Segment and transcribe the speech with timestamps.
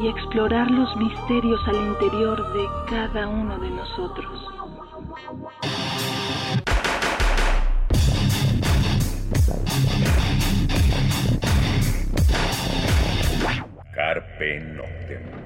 [0.00, 4.44] y explorar los misterios al interior de cada uno de nosotros.
[13.94, 15.38] Carpe Noctem.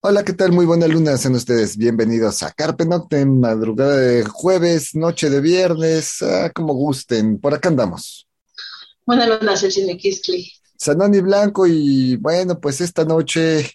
[0.00, 0.50] Hola, ¿qué tal?
[0.50, 6.20] Muy buena luna, sean ustedes bienvenidos a Carpe Noctem, madrugada de jueves, noche de viernes,
[6.22, 8.26] ah, como gusten, por acá andamos.
[9.06, 10.59] Buena luna, Cecily Kistli.
[10.80, 13.70] Sanani Blanco y bueno, pues esta noche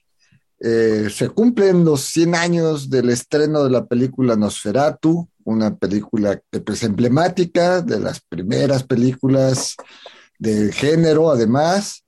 [0.59, 6.81] eh, se cumplen los 100 años del estreno de la película Nosferatu, una película pues,
[6.81, 9.75] emblemática de las primeras películas
[10.39, 12.03] de género, además,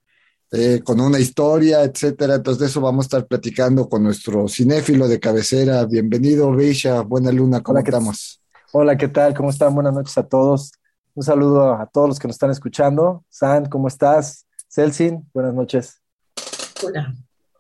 [0.52, 2.36] eh, con una historia, etcétera.
[2.36, 5.86] Entonces, de eso vamos a estar platicando con nuestro cinéfilo de cabecera.
[5.86, 7.02] Bienvenido, Beisha.
[7.02, 8.42] Buena luna, ¿cómo estamos?
[8.72, 9.36] Hola, ¿qué tal?
[9.36, 9.76] ¿Cómo están?
[9.76, 10.72] Buenas noches a todos.
[11.14, 13.24] Un saludo a todos los que nos están escuchando.
[13.30, 14.47] San, ¿cómo estás?
[14.78, 16.04] Celsin, buenas noches.
[16.84, 17.12] Hola,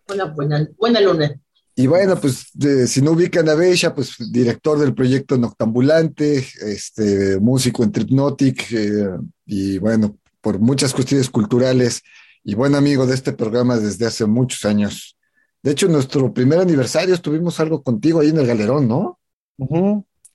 [0.07, 1.35] hola, buena, buena luna.
[1.73, 2.51] Y bueno, pues
[2.85, 9.17] si no ubican a Beisha, pues director del proyecto Noctambulante, este, músico en Tripnotic, eh,
[9.47, 12.03] y bueno, por muchas cuestiones culturales,
[12.43, 15.17] y buen amigo de este programa desde hace muchos años.
[15.63, 19.17] De hecho, nuestro primer aniversario estuvimos algo contigo ahí en el galerón, ¿no?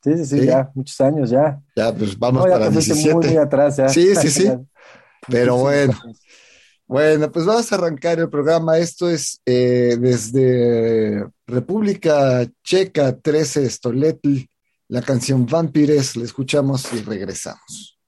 [0.02, 1.60] sí, sí, sí, ya, muchos años ya.
[1.76, 3.14] Ya, pues vamos para 17.
[3.14, 3.88] Muy, muy atrás ya.
[3.88, 4.50] Sí, sí, sí.
[5.28, 5.96] Pero bueno.
[6.86, 8.78] Bueno, pues vamos a arrancar el programa.
[8.78, 14.48] Esto es eh, desde República Checa 13 Stoletl,
[14.88, 16.16] la canción Vampires.
[16.16, 17.98] La escuchamos y regresamos.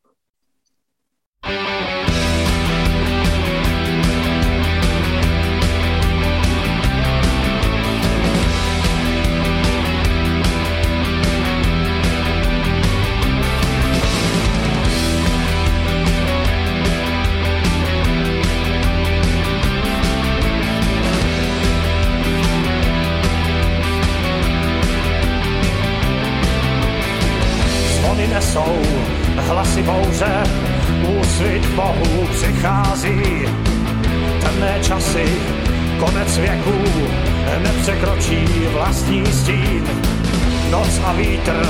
[28.55, 28.83] Jsou
[29.37, 30.43] hlasy bouře,
[31.21, 33.23] úsvit bohů přichází.
[34.43, 35.25] Temné časy,
[35.99, 36.83] konec věků,
[37.63, 39.85] nepřekročí vlastní stín.
[40.71, 41.69] Noc a vítr,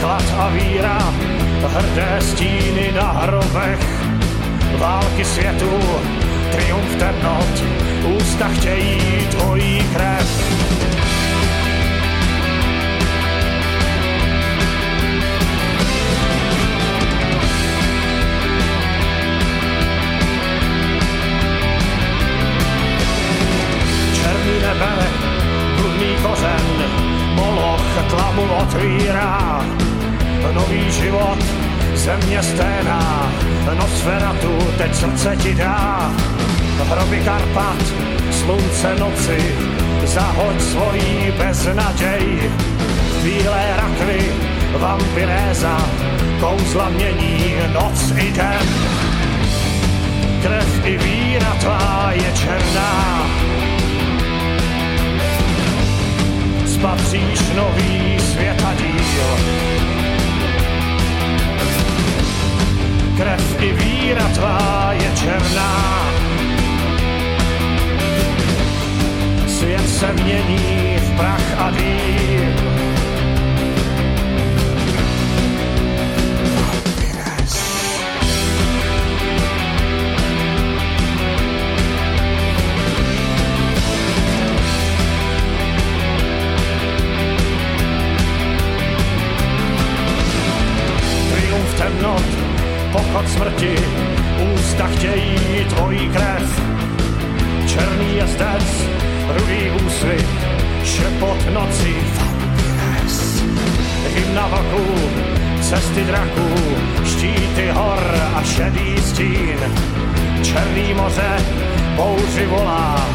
[0.00, 1.14] chlad a víra,
[1.66, 4.02] hrdé stíny na hrobech.
[4.78, 5.80] Války světu,
[6.52, 7.64] triumf temnot,
[8.16, 10.69] ústa chtějí tvojí krev
[27.60, 29.60] moloch tlamu otvírá.
[30.52, 31.38] Nový život,
[31.94, 33.32] země sténá,
[33.74, 36.10] nosferatu teď srdce ti dá.
[36.90, 37.82] Hroby Karpat,
[38.30, 39.54] slunce noci,
[40.04, 42.50] zahoď svojí beznaděj.
[43.22, 44.32] Bílé rakvy,
[44.78, 45.76] vampiréza,
[46.40, 48.68] kouzla mění noc i den.
[50.42, 51.09] Krev i víra
[57.10, 59.24] spatříš nový světadíl.
[63.16, 66.06] Krev i víra tvá je černá,
[69.46, 72.69] svět se mění v prach a dým.
[91.80, 92.26] Temnot,
[92.92, 93.74] pochod smrti,
[94.54, 96.60] ústa chtějí tvojí krev.
[97.66, 98.66] Černý jezdec,
[99.28, 100.28] rudý úsvit,
[100.84, 103.42] šepot noci, vampires.
[104.14, 104.86] Hymna vlků,
[105.60, 106.50] cesty draků,
[107.06, 108.04] štíty hor
[108.34, 109.60] a šedý stín.
[110.42, 111.36] Černý moře,
[111.96, 113.06] bouři volá,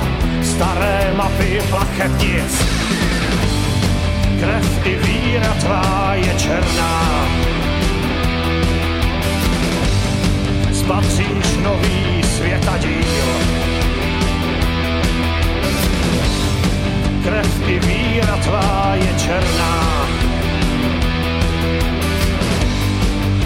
[0.44, 2.54] staré mapy plachetnic.
[4.40, 7.28] Krev i víra tvá je černá,
[10.86, 13.06] spatříš nový světadíl.
[17.24, 20.08] Krev i víra tvá je černá,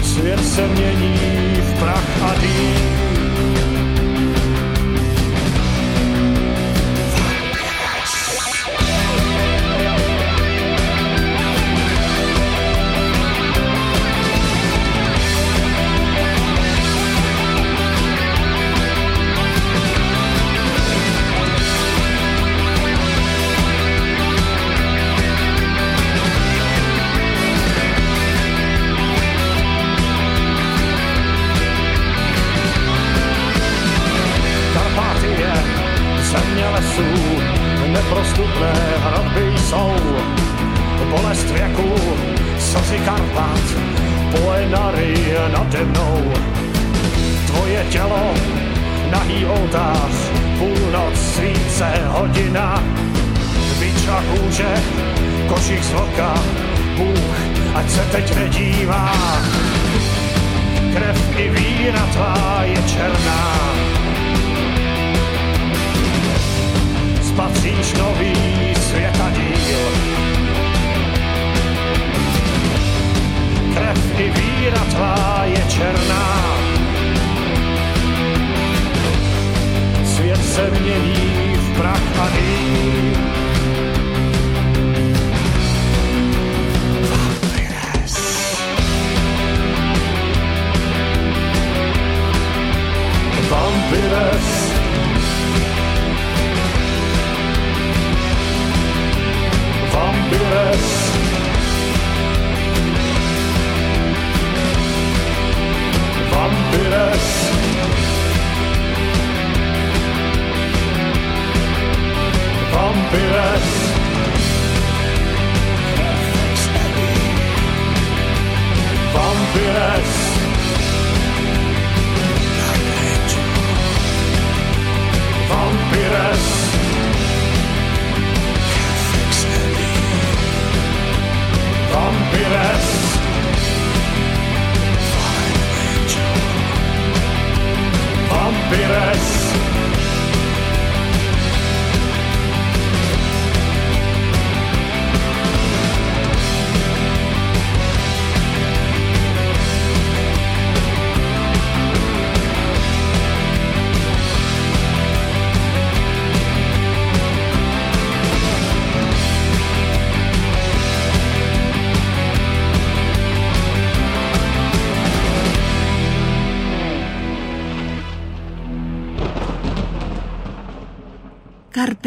[0.02, 1.16] svět se mění
[1.60, 3.09] v prach a dým.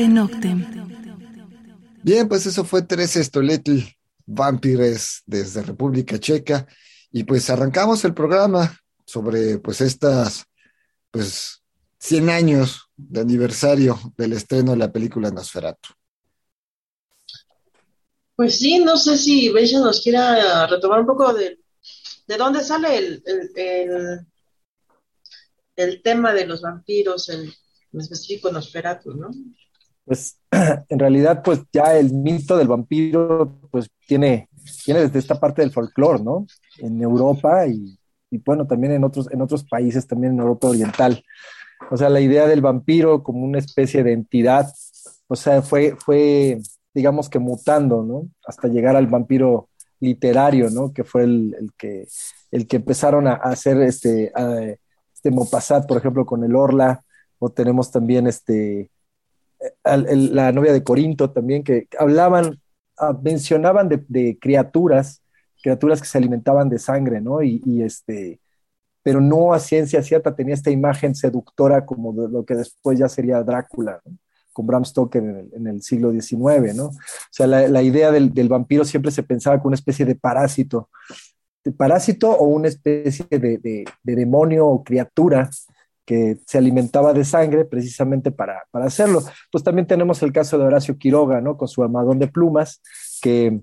[0.03, 0.65] Carpe Noctem.
[2.01, 3.79] Bien, pues eso fue Tres Estoletl
[4.25, 6.67] Vampires desde República Checa.
[7.11, 10.45] Y pues arrancamos el programa sobre pues estas
[11.11, 11.61] pues
[12.00, 15.89] 100 años de aniversario del estreno de la película Nosferatu.
[18.35, 21.59] Pues sí, no sé si Bella nos quiera retomar un poco de,
[22.27, 24.27] de dónde sale el, el, el,
[25.75, 27.53] el tema de los vampiros, el,
[27.94, 29.29] en específico Nosferatu, ¿no?
[30.05, 30.39] Pues
[30.89, 34.50] en realidad, pues ya el mito del vampiro, pues tiene,
[34.83, 36.45] tiene desde esta parte del folclore, ¿no?
[36.80, 37.97] En Europa y,
[38.45, 41.23] bueno, también en otros, en otros países, también en Europa Oriental.
[41.92, 44.73] O sea, la idea del vampiro como una especie de entidad,
[45.28, 46.59] o sea, fue, fue
[46.94, 48.30] digamos que mutando, ¿no?
[48.45, 50.94] Hasta llegar al vampiro literario, ¿no?
[50.94, 52.07] Que fue el, el que,
[52.51, 54.61] el que empezaron a, hacer este, a,
[55.13, 57.04] este Maupassant, por ejemplo, con el Orla,
[57.39, 58.89] o tenemos también este,
[59.83, 62.59] la novia de Corinto también, que hablaban,
[62.99, 65.21] uh, mencionaban de, criaturas,
[65.61, 67.41] criaturas que se alimentaban de sangre, ¿no?
[67.41, 68.39] Y, este,
[69.01, 73.09] pero no a ciencia cierta tenía esta imagen seductora como de lo que después ya
[73.09, 74.01] sería Drácula,
[74.51, 76.85] con Bram Stoker en el, siglo XIX, ¿no?
[76.85, 76.93] O
[77.31, 80.89] sea, la, idea del, vampiro siempre se pensaba como una especie de parásito,
[81.77, 85.49] parásito o una especie de demonio o criatura
[86.06, 89.22] que se alimentaba de sangre precisamente para, para, hacerlo.
[89.52, 91.57] Pues también tenemos el caso de Horacio Quiroga, ¿no?
[91.57, 92.81] Con su armadón de plumas,
[93.22, 93.62] que,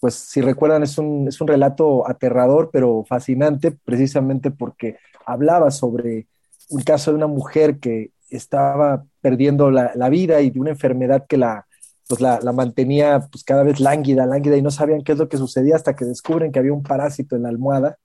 [0.00, 4.96] pues si recuerdan, es un, es un relato aterrador, pero fascinante, precisamente porque
[5.26, 6.28] hablaba sobre
[6.70, 11.26] un caso de una mujer que estaba perdiendo la, la vida y de una enfermedad
[11.28, 11.66] que la,
[12.08, 15.38] pues la, mantenía pues cada vez lánguida, lánguida y no sabían qué es lo que
[15.38, 17.98] sucedía hasta que descubren que había un parásito en la almohada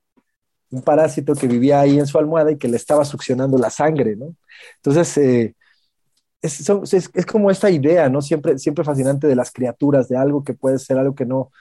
[0.71, 4.15] un parásito que vivía ahí en su almohada y que le estaba succionando la sangre,
[4.15, 4.35] ¿no?
[4.77, 5.55] Entonces, eh,
[6.41, 8.21] es, como esta idea, ¿no?
[8.21, 11.51] Siempre, siempre fascinante de las criaturas, de algo que puede ser algo que no,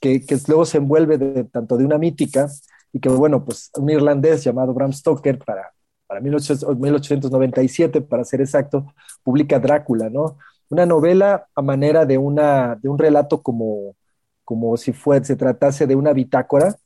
[0.00, 2.48] que, luego se envuelve de, tanto de una mítica
[2.92, 5.72] y que bueno, pues un irlandés llamado Bram Stoker para,
[6.06, 8.86] para 1897, para ser exacto,
[9.22, 10.38] publica Drácula, ¿no?
[10.68, 13.94] Una novela a manera de, una, de un relato como,
[14.44, 16.76] como si fuera, se tratase de una bitácora,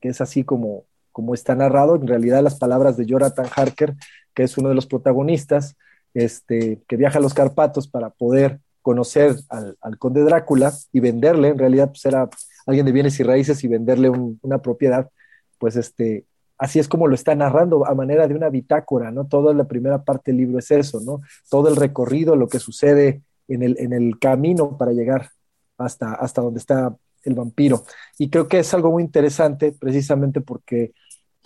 [0.00, 3.94] que es así como, como está narrado, en realidad las palabras de Jonathan Harker,
[4.34, 5.76] que es uno de los protagonistas,
[6.14, 11.58] este, que viaja a los Carpatos para poder conocer al, conde Drácula y venderle, en
[11.58, 12.28] realidad pues era
[12.66, 15.10] alguien de bienes y raíces y venderle una propiedad,
[15.58, 16.24] pues este,
[16.58, 19.26] así es como lo está narrando a manera de una bitácora, ¿no?
[19.26, 21.20] Toda la primera parte del libro es eso, ¿no?
[21.48, 25.30] Todo el recorrido, lo que sucede en el, en el camino para llegar
[25.76, 27.84] hasta, hasta donde está el vampiro.
[28.18, 30.92] Y creo que es algo muy interesante precisamente porque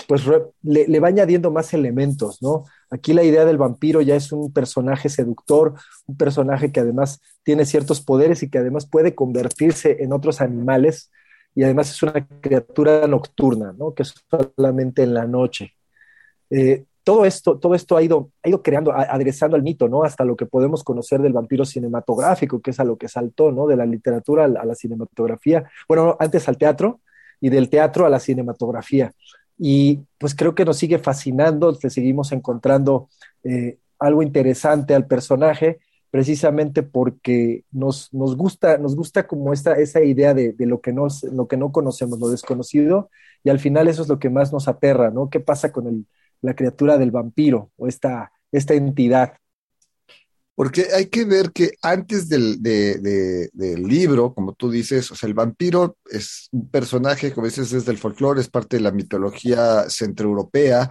[0.08, 0.24] pues
[0.62, 2.64] le, le, va añadiendo más elementos, ¿no?
[2.90, 5.74] Aquí la idea del vampiro ya es un personaje seductor,
[6.06, 11.10] un personaje que además tiene ciertos poderes y que además puede convertirse en otros animales
[11.54, 13.94] y además es una criatura nocturna, ¿no?
[13.94, 15.74] Que es solamente en la noche.
[16.50, 20.04] Eh, todo esto, todo esto ha ido, ha ido creando, adresando al mito, ¿no?
[20.04, 23.66] Hasta lo que podemos conocer del vampiro cinematográfico, que es a lo que saltó, ¿no?
[23.66, 25.70] De la literatura a la, cinematografía.
[25.86, 27.00] Bueno, antes al teatro
[27.40, 29.12] y del teatro a la cinematografía.
[29.58, 33.08] Y pues creo que nos sigue fascinando, le seguimos encontrando
[33.44, 35.80] eh, algo interesante al personaje,
[36.10, 41.48] precisamente porque nos, nos, gusta, nos gusta como esta, esa idea de, lo, que lo
[41.48, 43.10] que no conocemos, lo desconocido,
[43.42, 45.28] y al final eso es lo que más nos aterra, ¿no?
[45.28, 46.06] ¿Qué pasa con el,
[46.44, 49.34] la criatura del vampiro o esta, esta entidad.
[50.54, 56.48] Porque hay que ver que antes del, del, libro, como tú dices, el vampiro es
[56.52, 60.90] un personaje a veces es del folclore, es parte de la mitología centroeuropea,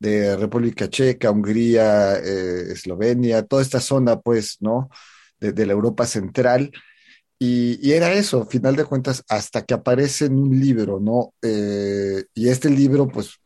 [0.00, 4.88] de República Checa, Hungría, eh, Eslovenia, toda esta zona, pues, ¿no?
[5.38, 6.72] De, la Europa central.
[7.38, 11.34] Y, era eso, final de cuentas, hasta que aparece en un libro, ¿no?
[11.42, 13.38] Eh, y este libro, pues,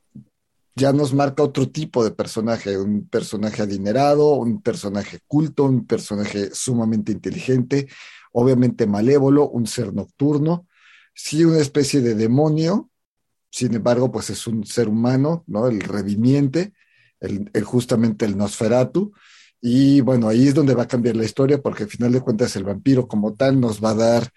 [0.78, 6.50] ya nos marca otro tipo de personaje, un personaje adinerado, un personaje culto, un personaje
[6.54, 7.88] sumamente inteligente,
[8.32, 10.66] obviamente malévolo, un ser nocturno,
[11.14, 12.90] sí una especie de demonio,
[13.50, 15.66] sin embargo, pues es un ser humano, ¿no?
[15.66, 16.72] El reviviente,
[17.20, 19.12] el, justamente el Nosferatu,
[19.60, 22.54] y bueno, ahí es donde va a cambiar la historia, porque al final de cuentas
[22.54, 24.30] el vampiro como tal nos va a dar,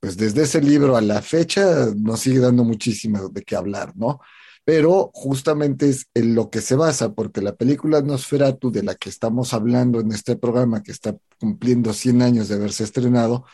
[0.00, 4.20] pues desde ese libro a la fecha, nos sigue dando muchísimo de qué hablar, ¿no?
[4.64, 9.08] Pero justamente es en lo que se basa, porque la película Nosferatu, de la que
[9.08, 13.44] estamos hablando en este programa, que está cumpliendo 100 años de haberse estrenado,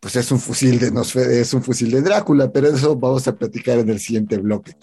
[0.00, 3.78] pues es un fusil de es un fusil de Drácula, pero eso vamos a platicar
[3.78, 4.76] en el siguiente bloque.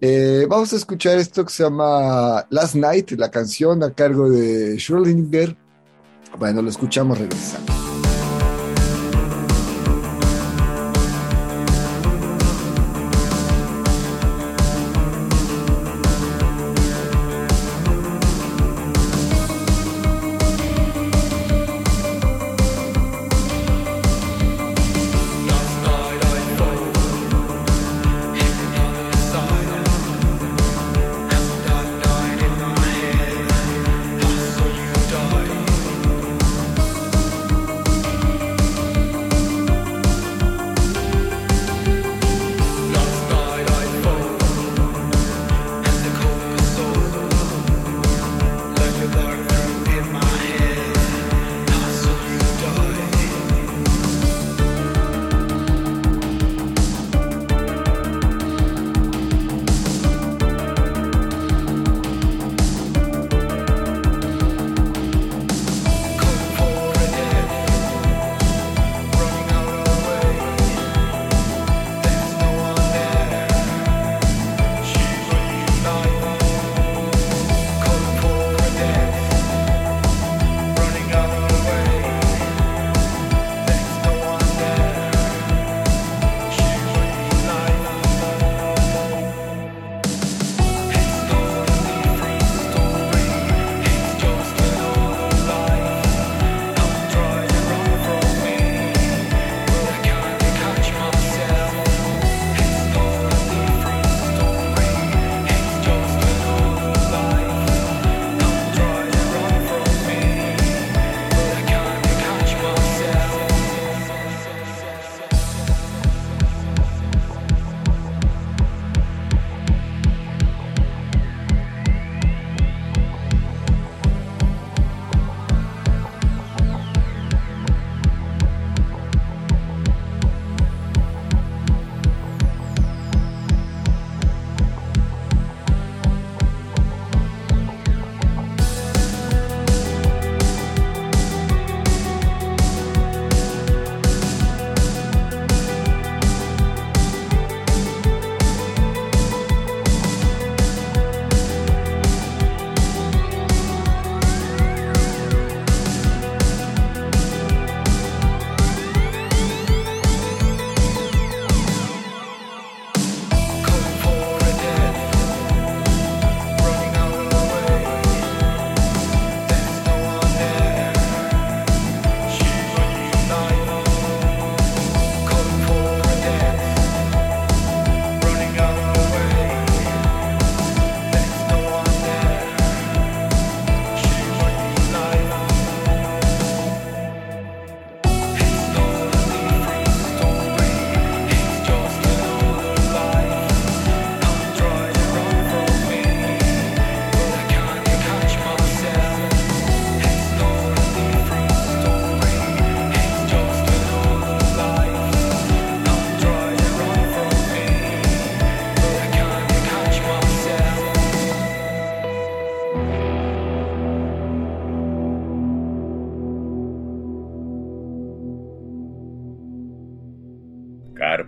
[0.00, 4.76] Eh, vamos a escuchar esto que se llama Last Night, la canción a cargo de
[4.76, 5.56] Schrödinger.
[6.38, 7.85] Bueno, lo escuchamos regresando.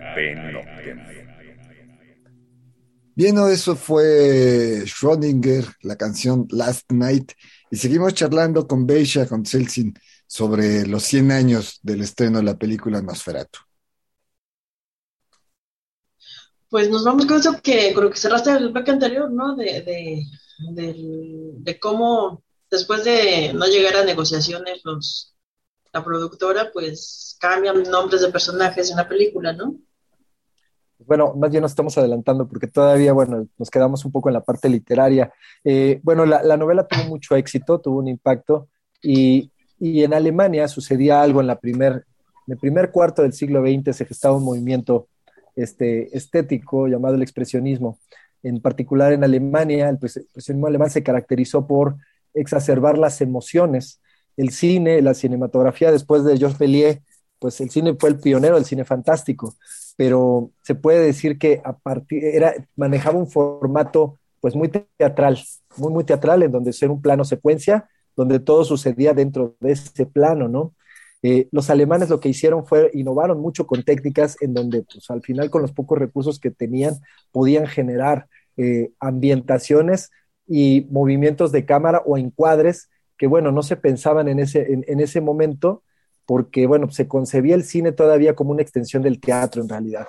[0.09, 0.99] Carpe Noctem.
[3.15, 7.33] Bien, eso fue Schrödinger, la canción Last Night,
[7.69, 9.93] y seguimos charlando con Beisha, con Celsin,
[10.25, 13.59] sobre los 100 años del estreno de la película Nosferatu.
[16.69, 19.55] Pues nos vamos con eso que creo que cerraste el bloque anterior, ¿no?
[19.55, 20.23] De, de,
[20.71, 20.95] de,
[21.57, 25.35] de cómo después de no llegar a negociaciones los
[25.91, 29.79] la productora pues cambian nombres de personajes en la película, ¿no?
[31.05, 34.43] Bueno, más bien nos estamos adelantando porque todavía, bueno, nos quedamos un poco en la
[34.43, 35.31] parte literaria.
[35.63, 38.67] Eh, bueno, la, la, novela tuvo mucho éxito, tuvo un impacto
[39.01, 42.05] y, y en Alemania sucedía algo en, la primer,
[42.47, 45.07] en el primer cuarto del siglo XX, se gestaba un movimiento
[45.55, 47.97] este, estético llamado el expresionismo.
[48.43, 51.95] En particular en Alemania, el expresionismo alemán se caracterizó por
[52.33, 54.01] exacerbar las emociones.
[54.37, 56.99] El cine, la cinematografía, después de Georges Méliès,
[57.39, 59.55] pues el cine fue el pionero del cine fantástico,
[59.99, 65.37] pero se puede decir que a partir, era, manejaba un formato pues muy teatral,
[65.75, 70.05] muy, muy teatral, en donde ser un plano secuencia, donde todo sucedía dentro de ese
[70.05, 70.73] plano, ¿no?
[71.21, 75.21] Eh, los alemanes lo que hicieron fue, innovaron mucho con técnicas en donde, pues al
[75.21, 76.93] final con los pocos recursos que tenían,
[77.33, 80.11] podían generar eh, ambientaciones
[80.47, 85.01] y movimientos de cámara o encuadres que, bueno, no se pensaban en ese, en, en
[85.01, 85.83] ese momento
[86.29, 90.05] porque, bueno, se concebía el cine todavía como una extensión del teatro en realidad.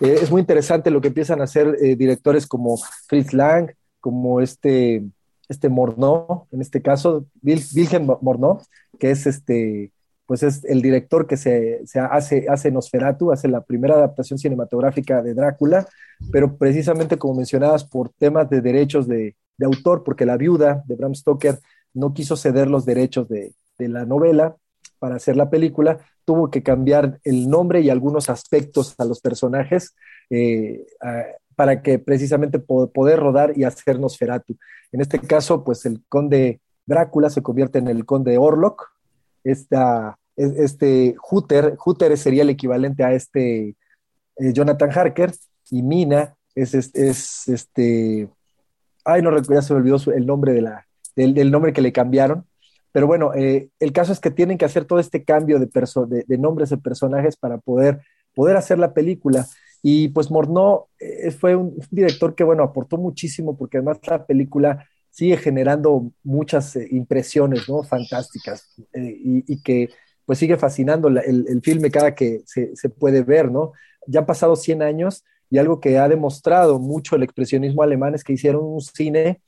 [0.00, 4.40] Eh, es muy interesante lo que empiezan a hacer eh, directores como Fritz Lang, como
[4.40, 5.04] este,
[5.48, 8.60] este Morneau, en este caso, Wilhelm Morneau,
[8.98, 9.92] que es este,
[10.26, 15.22] pues es el director que se, se, hace, hace Nosferatu, hace la primera adaptación cinematográfica
[15.22, 15.86] de Drácula,
[16.32, 20.96] pero precisamente como mencionabas, por temas de derechos de, de autor, porque la viuda de
[20.96, 21.60] Bram Stoker
[21.94, 24.56] no quiso ceder los derechos de, de la novela
[25.00, 29.96] para hacer la película, tuvo que cambiar el nombre y algunos aspectos a los personajes
[30.30, 30.86] eh,
[31.56, 34.56] para que precisamente po poder rodar y hacer Nosferatu.
[34.92, 38.92] En este caso, pues el conde Drácula se convierte en el conde Orlok,
[39.42, 43.76] esta, este Hooter, Hooter sería el equivalente a este
[44.36, 45.32] eh, Jonathan Harker,
[45.70, 48.28] y Mina es, es, es este,
[49.04, 50.86] ay, no recuerdo, ya se me olvidó el nombre de la,
[51.16, 52.44] del, nombre que le cambiaron,
[52.92, 56.24] pero bueno, eh, el caso es que tienen que hacer todo este cambio de, de,
[56.26, 58.00] de, nombres de personajes para poder,
[58.34, 59.46] poder hacer la película.
[59.82, 64.86] Y pues Morneau eh, fue un, director que, bueno, aportó muchísimo porque además la película
[65.10, 67.82] sigue generando muchas eh, impresiones, ¿no?
[67.82, 69.90] Fantásticas y, y, que
[70.24, 73.72] pues sigue fascinando la, el, el, filme cada que se, se, puede ver, ¿no?
[74.06, 78.22] Ya han pasado 100 años y algo que ha demostrado mucho el expresionismo alemán es
[78.22, 79.40] que hicieron un cine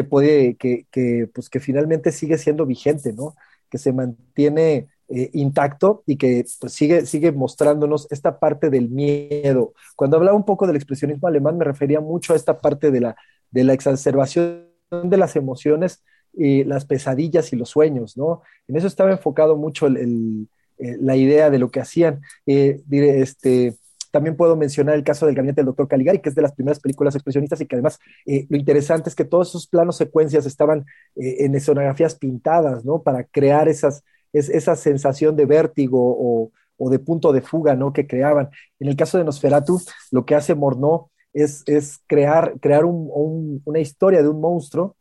[0.00, 3.34] que puede, que, que, pues que finalmente sigue siendo vigente, ¿no?
[3.68, 9.74] Que se mantiene eh, intacto y que pues, sigue, sigue mostrándonos esta parte del miedo.
[9.96, 13.16] Cuando hablaba un poco del expresionismo alemán, me refería mucho a esta parte de la,
[13.50, 18.40] de la exacerbación de las emociones y las pesadillas y los sueños, ¿no?
[18.68, 22.22] En eso estaba enfocado mucho el, el, la idea de lo que hacían.
[22.46, 23.76] Eh, este,
[24.10, 26.80] también puedo mencionar el caso del gabinete del doctor Caligari, que es de las primeras
[26.80, 30.80] películas expresionistas y que además eh, lo interesante es que todos esos planos secuencias estaban
[31.16, 33.02] eh, en escenografías pintadas, ¿no?
[33.02, 37.92] Para crear esas, es, esa sensación de vértigo o, o, de punto de fuga, ¿no?
[37.92, 38.50] Que creaban.
[38.78, 43.62] En el caso de Nosferatu, lo que hace Morneau es, es crear, crear un, un,
[43.64, 44.96] una historia de un monstruo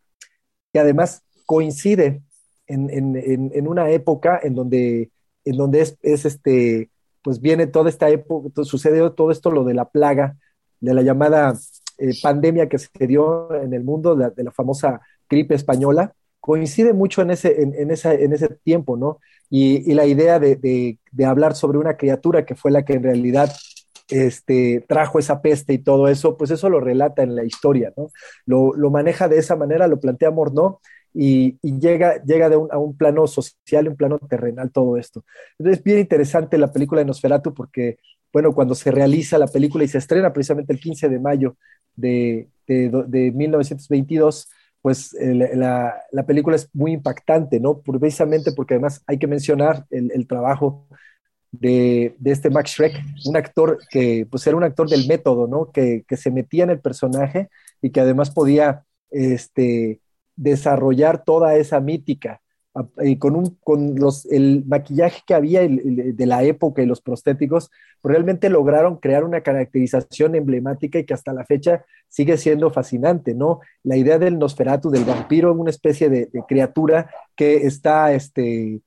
[0.72, 2.22] que además coincide
[2.68, 5.10] en, en, en una época en donde,
[5.44, 6.92] en donde es este
[7.22, 10.38] pues viene toda esta época, sucedió todo esto, lo de la plaga,
[10.80, 11.54] de la llamada
[11.98, 17.22] eh, pandemia que se dio en el mundo, de, la famosa gripe española, coincide mucho
[17.22, 19.20] en ese, en, esa, en ese tiempo, ¿no?
[19.50, 23.04] Y, la idea de, de, de, hablar sobre una criatura que fue la que en
[23.04, 23.52] realidad
[24.10, 28.10] este, trajo esa peste y todo eso, pues eso lo relata en la historia, ¿no?
[28.46, 30.80] Lo, lo maneja de esa manera, lo plantea Morneau,
[31.14, 35.24] y, y, llega, llega de un, a un plano social, un plano terrenal todo esto.
[35.58, 37.98] Entonces es bien interesante la película de Nosferatu porque,
[38.32, 41.58] bueno, cuando se realiza la película y se estrena precisamente el 15 de mayo
[41.96, 44.50] de, de, de 1922,
[44.82, 47.82] pues eh, la, la, película es muy impactante, ¿no?
[47.82, 50.88] Precisamente porque además hay que mencionar el, el trabajo
[51.52, 52.96] de, de, este Max Schreck,
[53.26, 55.72] un actor que pues era un actor del método, ¿no?
[55.72, 57.50] Que, que se metía en el personaje
[57.82, 60.02] y que además podía, este,
[60.40, 62.42] desarrollar toda esa mítica.
[63.02, 67.72] Y con, un, con los, el maquillaje que había de la época y los prostéticos,
[68.04, 73.60] realmente lograron crear una caracterización emblemática y que hasta la fecha sigue siendo fascinante, ¿no?
[73.84, 78.82] La idea del Nosferatu, del vampiro, una especie de, de criatura que está este,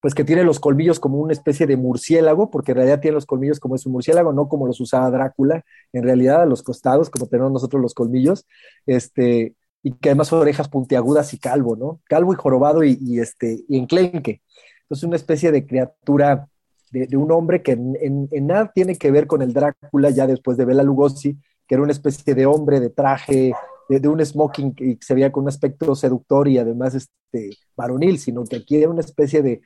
[0.00, 3.26] pues que tiene los colmillos como una especie de murciélago, porque en realidad tiene los
[3.26, 7.10] colmillos como es un murciélago, no como los usaba Drácula, en realidad a los costados,
[7.10, 8.46] como tenemos nosotros los colmillos,
[8.86, 12.00] este, y que además orejas puntiagudas y calvo, ¿no?
[12.04, 14.42] Calvo y jorobado y, este, y enclenque.
[14.82, 16.48] Entonces, una especie de criatura
[16.90, 20.64] de, un hombre que en, nada tiene que ver con el Drácula ya después de
[20.64, 23.52] Bela Lugosi, que era una especie de hombre de traje,
[23.88, 28.44] de, un smoking que se veía con un aspecto seductor y además este, varonil, sino
[28.44, 29.60] que aquí era una especie de,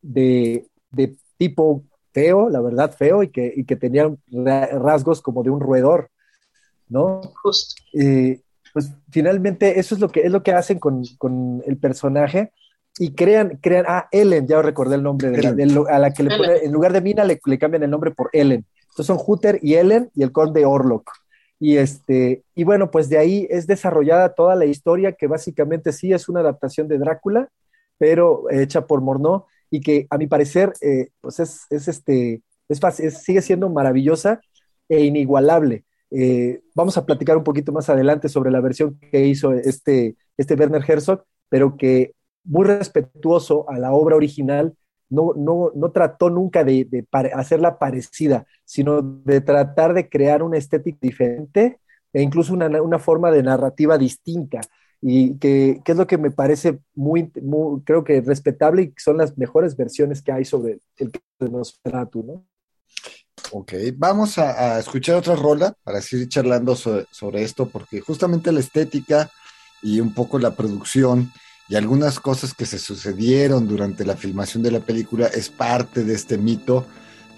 [0.00, 0.68] de,
[1.36, 4.14] tipo feo, la verdad feo, y que, y que tenía
[4.72, 6.10] rasgos como de un roedor,
[6.88, 7.20] ¿no?
[7.94, 8.40] Eh,
[8.72, 12.52] pues finalmente eso es lo que, es lo que hacen con, con el personaje
[12.98, 16.36] y crean, crean, ah, Ellen, ya recordé el nombre, de la, a la que le
[16.36, 18.66] pone, en lugar de Mina le, le, cambian el nombre por Ellen.
[18.82, 21.10] Entonces son Hooter y Ellen y el conde Orlok.
[21.58, 26.12] Y, este, y bueno, pues de ahí es desarrollada toda la historia que básicamente sí
[26.12, 27.48] es una adaptación de Drácula,
[27.98, 33.22] pero hecha por Morneau y que a mi parecer eh, pues es, es, este, es,
[33.22, 34.40] sigue siendo maravillosa
[34.88, 35.84] e inigualable.
[36.14, 40.54] Eh, vamos a platicar un poquito más adelante sobre la versión que hizo este, este
[40.54, 44.74] Werner Herzog, pero que muy respetuoso a la obra original,
[45.08, 50.58] no, no, no trató nunca de, de hacerla parecida, sino de tratar de crear una
[50.58, 51.80] estética diferente
[52.12, 54.60] e incluso una, una forma de narrativa distinta.
[55.00, 59.16] Y que, que, es lo que me parece muy, muy, creo que respetable y son
[59.16, 62.51] las mejores versiones que hay sobre el que nos tú, ¿no?
[63.54, 68.60] Ok, vamos a, escuchar otra rola para seguir charlando sobre, sobre, esto, porque justamente la
[68.60, 69.30] estética
[69.82, 71.30] y un poco la producción
[71.68, 76.14] y algunas cosas que se sucedieron durante la filmación de la película es parte de
[76.14, 76.86] este mito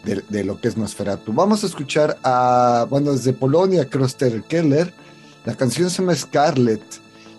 [0.05, 1.33] de, de lo que es Nosferatu.
[1.33, 4.94] Vamos a escuchar a, bueno, desde Polonia, Kroster Keller,
[5.44, 6.83] la canción se llama Scarlet,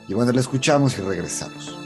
[0.09, 1.85] y bueno, la escuchamos y regresamos.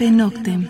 [0.00, 0.66] Carpe Noctem.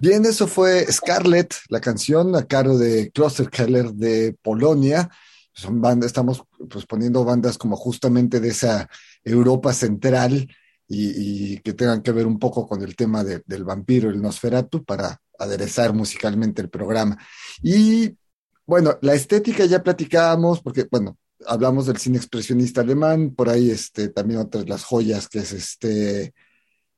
[0.00, 5.08] Bien, eso fue Scarlet, la canción a cargo de Kloster Keller de Polonia.
[5.52, 8.88] Son bandas, estamos pues, poniendo bandas como justamente de esa
[9.22, 10.48] Europa central
[10.88, 15.20] y, que tengan que ver un poco con el tema del vampiro, el Nosferatu, para
[15.38, 17.16] aderezar musicalmente el programa.
[17.62, 18.16] Y
[18.66, 24.08] bueno, la estética ya platicábamos, porque bueno, hablamos del cine expresionista alemán, por ahí este,
[24.08, 26.34] también otras las joyas, que es este,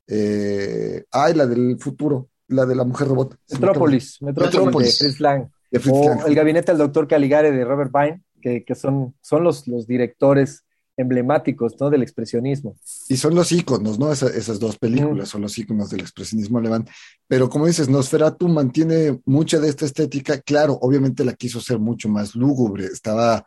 [0.06, 3.36] eh, ay, la del futuro, la de la mujer robot.
[3.52, 5.48] Metrópolis, Metrópolis, de Fritz Lang.
[5.90, 9.86] o El gabinete del doctor Caligare de Robert Vine, que, que son, son los, los
[9.86, 10.64] directores
[10.96, 11.90] emblemáticos ¿no?
[11.90, 12.76] del expresionismo.
[13.08, 14.10] Y son los íconos, ¿no?
[14.12, 16.86] esas dos películas son los íconos del expresionismo alemán.
[17.28, 20.40] Pero como dices, Nosferatu mantiene mucha de esta estética.
[20.40, 22.86] Claro, obviamente la quiso ser mucho más lúgubre.
[22.86, 23.46] Estaba.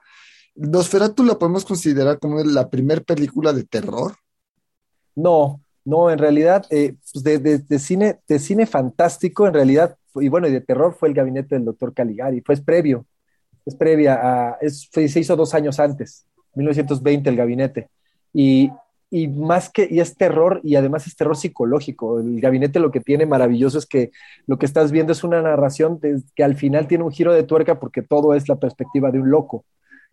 [0.56, 4.16] ¿Nosferatu la podemos considerar como la primera película de terror?
[5.16, 10.48] No, no, en realidad, eh, pues de, cine, de cine fantástico, en realidad, y bueno,
[10.48, 13.06] y de terror fue el gabinete del doctor Caligari, fue previo,
[13.66, 16.26] es previa a, se hizo dos años antes.
[16.56, 17.90] 1920, el gabinete.
[18.34, 18.72] Y,
[19.10, 22.20] y más que, y es terror, y además es terror psicológico.
[22.20, 24.12] El gabinete lo que tiene maravilloso es que
[24.46, 26.00] lo que estás viendo es una narración
[26.36, 29.30] que al final tiene un giro de tuerca porque todo es la perspectiva de un
[29.30, 29.66] loco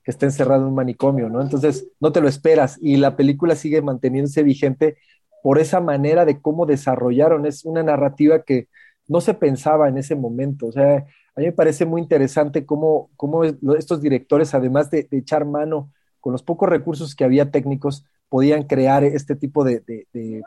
[0.02, 1.42] que está encerrado en un manicomio, ¿no?
[1.42, 4.98] Entonces no te lo esperas y la película sigue manteniéndose vigente
[5.46, 7.46] por esa manera de cómo desarrollaron.
[7.46, 8.66] Es una narrativa que
[9.06, 10.66] no se pensaba en ese momento.
[10.66, 15.44] O sea, a mí me parece muy interesante cómo, cómo estos directores, además de, echar
[15.44, 19.84] mano con los pocos recursos que había técnicos, podían crear este tipo de,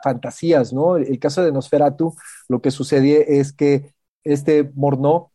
[0.04, 0.98] fantasías, ¿no?
[0.98, 2.14] El caso de Nosferatu,
[2.50, 5.30] lo que sucedió es que este Morneau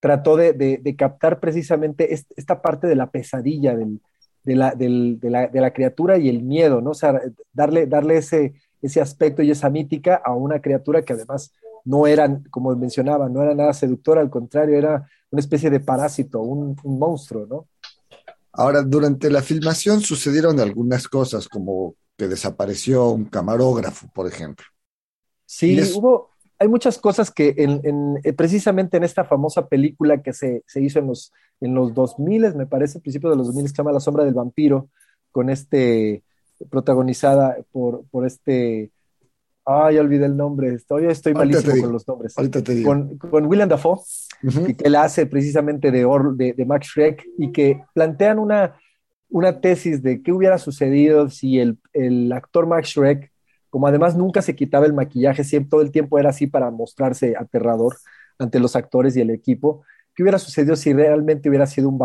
[0.00, 6.80] trató de, captar precisamente esta parte de la pesadilla de, la, criatura y el miedo,
[6.80, 6.92] ¿no?
[6.92, 7.20] O sea,
[7.52, 11.52] darle, darle ese, ese aspecto y esa mítica a una criatura que además
[11.84, 16.40] no era, como mencionaba, no era nada seductora, al contrario, era una especie de parásito,
[16.40, 17.66] un, un monstruo, ¿no?
[18.52, 24.66] Ahora, durante la filmación sucedieron algunas cosas, como que desapareció un camarógrafo, por ejemplo.
[25.46, 30.62] Sí, hubo, hay muchas cosas que en, eh, precisamente en esta famosa película que se,
[30.74, 33.74] hizo en los, en los 2000, me parece, al principio de los 2000, que se
[33.76, 34.90] llama La sombra del vampiro,
[35.32, 36.22] con este,
[36.68, 38.90] protagonizada por, por este
[39.64, 40.76] Ay, olvidé el nombre.
[40.86, 42.34] Todavía estoy malísimo con los nombres.
[42.84, 44.00] Con, con William Dafoe,
[44.42, 48.74] que él hace precisamente de, de, Max Schreck y que plantean una,
[49.28, 53.30] una tesis de qué hubiera sucedido si el, el, actor Max Schreck,
[53.68, 57.36] como además nunca se quitaba el maquillaje, siempre todo el tiempo era así para mostrarse
[57.38, 57.96] aterrador
[58.38, 59.84] ante los actores y el equipo,
[60.16, 61.98] qué hubiera sucedido si realmente hubiera sido un,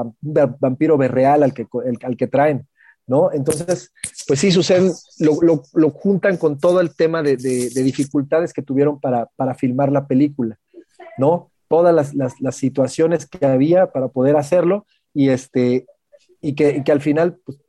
[0.60, 1.68] vampiro berreal al que,
[2.04, 2.68] al que traen.
[3.08, 3.32] ¿No?
[3.32, 3.92] Entonces,
[4.28, 9.92] pues sí, suceden, lo, juntan con todo el tema de, dificultades que tuvieron para, filmar
[9.92, 10.58] la película,
[11.18, 11.52] ¿no?
[11.68, 15.86] Todas las, situaciones que había para poder hacerlo y, este,
[16.42, 17.60] y, que, al final, pues,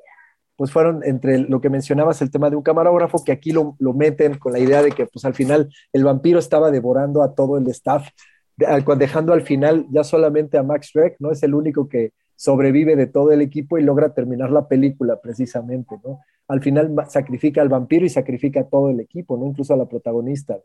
[0.56, 4.38] pues, fueron entre lo que mencionabas, el tema de un camarógrafo, que aquí lo, meten
[4.38, 7.68] con la idea de que pues al final el vampiro estaba devorando a todo el
[7.68, 8.08] staff,
[8.56, 11.30] dejando al final ya solamente a Max Schreck, ¿no?
[11.30, 15.96] Es el único que, sobrevive de todo el equipo y logra terminar la película precisamente,
[16.04, 16.20] ¿no?
[16.48, 19.46] Al final sacrifica al vampiro y sacrifica a todo el equipo, ¿no?
[19.46, 20.58] Incluso a la protagonista.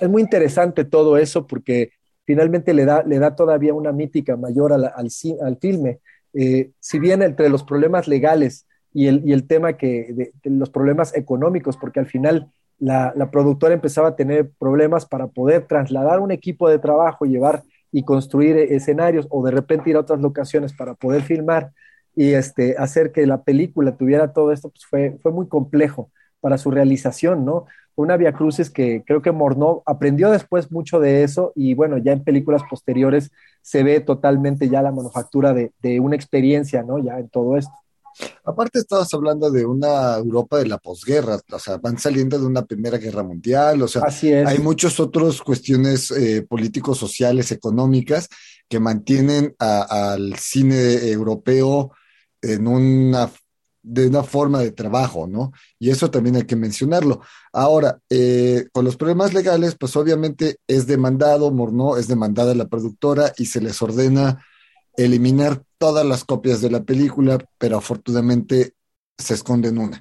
[0.00, 1.90] Es muy interesante todo eso porque
[2.24, 6.00] finalmente le da, le da todavía una mítica mayor al, al, filme.
[6.34, 10.70] Eh, si bien entre los problemas legales y el, y el tema que, de, los
[10.70, 16.20] problemas económicos, porque al final la, la, productora empezaba a tener problemas para poder trasladar
[16.20, 17.62] un equipo de trabajo, y llevar
[17.96, 21.72] y construir escenarios o de repente ir a otras locaciones para poder filmar
[22.14, 26.58] y este, hacer que la película tuviera todo esto, pues fue, fue muy complejo para
[26.58, 27.64] su realización, ¿no?
[27.94, 32.12] Una Via Crucis que creo que Morneau aprendió después mucho de eso y bueno, ya
[32.12, 33.30] en películas posteriores
[33.62, 36.98] se ve totalmente ya la manufactura de, de una experiencia, ¿no?
[36.98, 37.72] Ya en todo esto.
[38.44, 42.64] Aparte estabas hablando de una Europa de la posguerra, o sea, van saliendo de una
[42.64, 44.02] Primera Guerra Mundial, o sea,
[44.46, 48.28] hay muchas otras cuestiones eh, políticos, sociales, económicas
[48.68, 51.92] que mantienen al cine europeo
[52.42, 53.30] en una
[53.88, 55.52] de una forma de trabajo, ¿no?
[55.78, 57.20] Y eso también hay que mencionarlo.
[57.52, 63.32] Ahora, eh, con los problemas legales, pues obviamente es demandado, Morno es demandada la productora
[63.38, 64.44] y se les ordena
[64.96, 68.72] eliminar todas las copias de la película, pero afortunadamente
[69.18, 70.00] se esconde en una.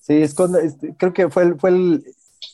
[0.00, 2.04] Sí, esconde, este, creo que fue el, fue el,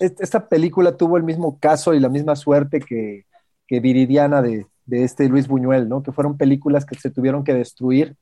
[0.01, 3.25] esta película tuvo el mismo caso y la misma suerte que,
[3.67, 6.03] que Viridiana de, de, este Luis Buñuel, ¿no?
[6.03, 8.17] Que fueron películas que se tuvieron que destruir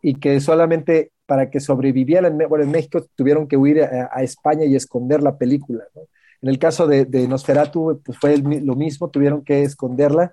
[0.00, 4.74] y que solamente para que sobrevivieran, bueno, en México tuvieron que huir a, España y
[4.74, 6.02] esconder la película, ¿no?
[6.40, 10.32] En el caso de, de Nosferatu, pues fue lo mismo, tuvieron que esconderla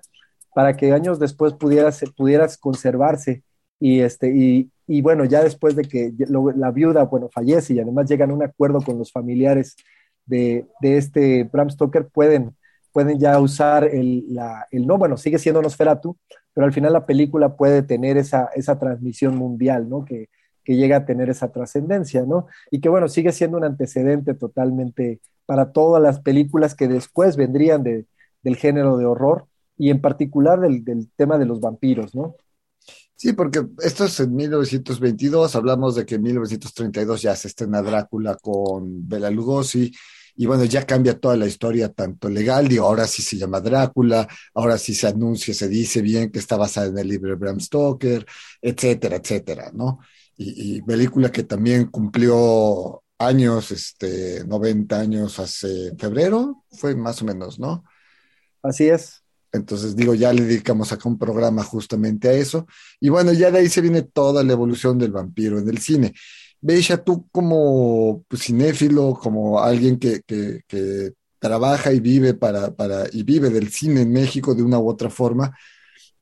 [0.54, 3.42] para que años después pudiera, pudiera conservarse.
[3.78, 8.08] Y, este, y, y bueno, ya después de que la viuda, bueno, fallece y además
[8.08, 9.76] llegan a un acuerdo con los familiares
[10.26, 12.56] de, de este Bram Stoker, pueden,
[12.92, 16.16] pueden ya usar el, la, el, no, bueno, sigue siendo Nosferatu,
[16.52, 20.04] pero al final la película puede tener esa, esa transmisión mundial, ¿no?
[20.04, 20.28] Que,
[20.64, 22.46] que llega a tener esa trascendencia, ¿no?
[22.70, 27.82] Y que bueno, sigue siendo un antecedente totalmente para todas las películas que después vendrían
[27.82, 28.06] de,
[28.42, 29.46] del género de horror
[29.80, 32.36] y en particular del, del tema de los vampiros, ¿no?
[33.16, 38.36] Sí, porque esto es en 1922, hablamos de que en 1932 ya se estrena Drácula
[38.36, 39.90] con Bela Lugosi,
[40.36, 44.28] y bueno, ya cambia toda la historia, tanto legal, digo, ahora sí se llama Drácula,
[44.54, 47.58] ahora sí se anuncia, se dice bien que está basada en el libro de Bram
[47.58, 48.26] Stoker,
[48.60, 50.00] etcétera, etcétera, ¿no?
[50.36, 57.24] Y, y película que también cumplió años, este, 90 años hace febrero, fue más o
[57.24, 57.82] menos, ¿no?
[58.62, 59.19] Así es.
[59.52, 62.66] Entonces, digo, ya le dedicamos acá un programa justamente a eso.
[63.00, 66.14] Y bueno, ya de ahí se viene toda la evolución del vampiro en el cine.
[66.60, 73.22] Beisha, tú como pues, cinéfilo, como alguien que, que, trabaja y vive para, para, y
[73.22, 75.56] vive del cine en México de una u otra forma,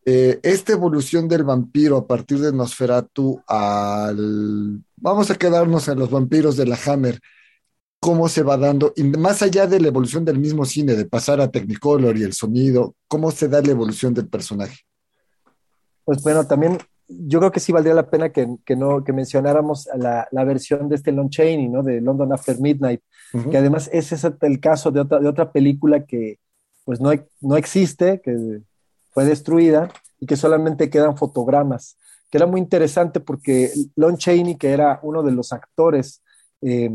[0.05, 4.81] eh, esta evolución del vampiro a partir de Nosferatu al...
[4.97, 7.21] Vamos a quedarnos en los vampiros de la Hammer
[8.01, 11.41] cómo se va dando, y más allá de la evolución del mismo cine, de pasar
[11.41, 14.79] a Technicolor y el sonido, cómo se da la evolución del personaje.
[16.05, 19.89] Pues bueno, también yo creo que sí valdría la pena que, que no, que mencionáramos
[19.97, 21.83] la, la, versión de este Lon Chaney, ¿no?
[21.83, 23.01] De London After Midnight,
[23.33, 23.51] uh -huh.
[23.51, 26.39] que además ese es el caso de otra, de otra película que
[26.85, 28.61] pues no, no existe, que
[29.11, 31.99] fue destruida y que solamente quedan fotogramas,
[32.31, 36.23] que era muy interesante porque Lon Chaney, que era uno de los actores
[36.63, 36.91] eh,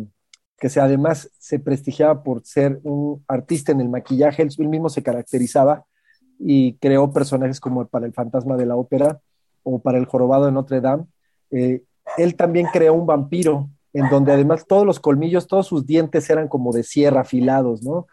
[0.64, 5.04] que se, además se prestigiaba por ser un artista en el maquillaje, él, mismo se
[5.04, 5.84] caracterizaba
[6.40, 9.20] y creó personajes como para el fantasma de la ópera
[9.64, 11.04] o para el jorobado de Notre Dame.
[11.52, 11.84] Eh,
[12.16, 16.48] él también creó un vampiro en donde además todos los colmillos, todos sus dientes eran
[16.48, 18.08] como de sierra afilados, ¿no?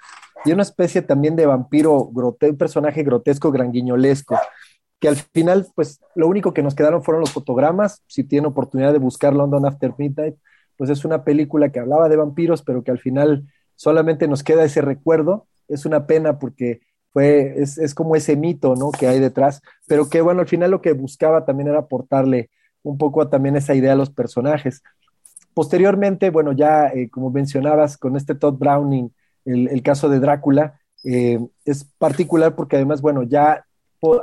[0.44, 4.36] Y una especie también de vampiro, un personaje grotesco, granguiñolesco,
[4.98, 8.02] que al final, pues lo único que nos quedaron fueron los fotogramas.
[8.08, 10.34] Si tienen oportunidad de buscar London After Midnight,
[10.80, 14.64] pues es una película que hablaba de vampiros, pero que al final solamente nos queda
[14.64, 15.46] ese recuerdo.
[15.68, 16.80] Es una pena porque
[17.12, 18.90] fue, es, es, como ese mito, ¿no?
[18.90, 22.48] Que hay detrás, pero que bueno, al final lo que buscaba también era aportarle
[22.82, 24.82] un poco también esa idea a los personajes.
[25.52, 29.12] Posteriormente, bueno, ya eh, como mencionabas, con este Todd Browning,
[29.44, 33.66] el, el caso de Drácula, eh, es particular porque además, bueno, ya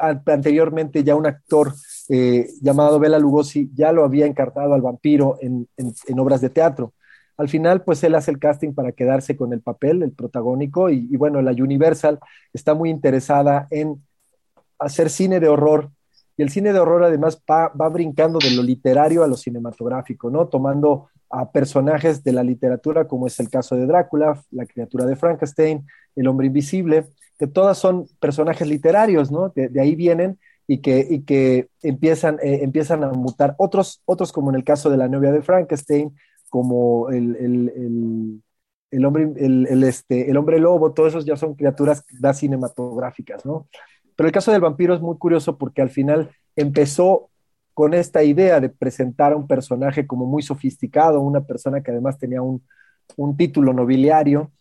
[0.02, 1.76] anteriormente ya un actor
[2.10, 6.94] eh, llamado Bela Lugosi ya lo había encarnado al vampiro en, en, obras de teatro.
[7.36, 11.08] Al final, pues él hace el casting para quedarse con el papel, el protagónico, y,
[11.12, 12.20] y bueno, la Universal
[12.54, 14.02] está muy interesada en
[14.80, 15.92] hacer cine de horror,
[16.38, 20.30] y el cine de horror además va, va brincando de lo literario a lo cinematográfico,
[20.30, 20.48] ¿no?
[20.48, 25.16] Tomando a personajes de la literatura, como es el caso de Drácula, la criatura de
[25.16, 25.86] Frankenstein,
[26.16, 29.50] el hombre invisible, que todas son personajes literarios, ¿no?
[29.50, 33.56] De ahí vienen y que, y que empiezan, eh, empiezan a mutar.
[33.58, 36.14] Otros, otros, como en el caso de la novia de Frankenstein,
[36.50, 38.42] como el, el,
[38.92, 43.68] el, hombre, el, este, el hombre lobo, todos esos ya son criaturas ya cinematográficas, ¿no?
[44.16, 47.30] Pero el caso del vampiro es muy curioso porque al final empezó
[47.74, 52.18] con esta idea de presentar a un personaje como muy sofisticado, una persona que además
[52.18, 52.64] tenía un,
[53.16, 54.52] un título nobiliario,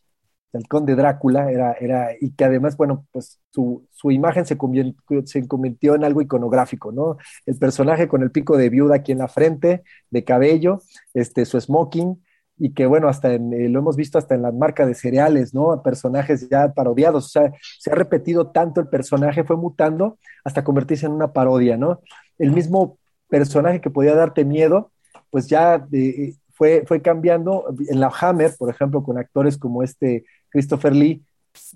[0.56, 5.26] el conde Drácula, era, era, y que además, bueno, pues su, su imagen se convirtió,
[5.26, 7.16] se convirtió, en algo iconográfico, ¿no?
[7.46, 10.80] El personaje con el pico de viuda aquí en la frente, de cabello,
[11.14, 12.22] este, su smoking,
[12.58, 15.54] y que bueno, hasta en, eh, lo hemos visto hasta en las marcas de cereales,
[15.54, 15.82] ¿no?
[15.82, 21.06] Personajes ya parodiados, o sea, se ha repetido tanto el personaje, fue mutando hasta convertirse
[21.06, 22.00] en una parodia, ¿no?
[22.38, 22.98] El mismo
[23.28, 24.92] personaje que podía darte miedo,
[25.30, 27.66] pues ya eh, fue, fue cambiando.
[27.88, 31.22] En la Hammer, por ejemplo, con actores como este Christopher Lee,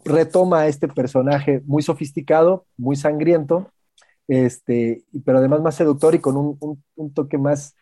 [0.04, 3.70] retoma este personaje muy sofisticado, muy sangriento,
[4.28, 7.76] este, pero además más seductor y con un, un, un toque más,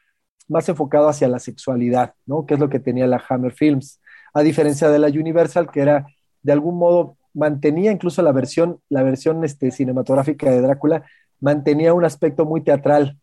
[0.48, 2.46] más enfocado hacia la sexualidad, ¿no?
[2.46, 4.00] Que es lo que tenía la Hammer Films,
[4.34, 6.06] a diferencia de la Universal, que era
[6.42, 11.04] de algún modo mantenía incluso la versión, la versión este, cinematográfica de Drácula,
[11.40, 13.18] mantenía un aspecto muy teatral,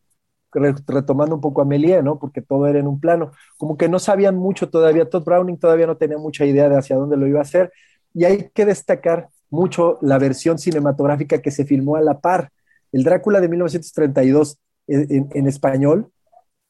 [0.88, 2.20] retomando un poco a Melie, ¿no?
[2.20, 3.32] Porque todo era en un plano.
[3.58, 6.95] Como que no sabían mucho todavía, Todd Browning todavía no tenía mucha idea de hacia
[6.95, 7.72] dónde lo iba a hacer.
[8.14, 12.51] Y hay que destacar mucho la versión cinematográfica que se filmó a la par.
[12.91, 16.12] El Drácula de 1932 en, en, en español,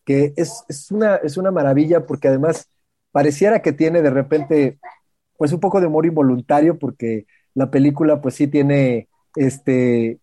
[0.05, 2.69] que es, es, una, es una maravilla porque además
[3.11, 4.79] pareciera que tiene de repente
[5.37, 10.19] pues un poco de humor involuntario porque la película pues sí tiene, este,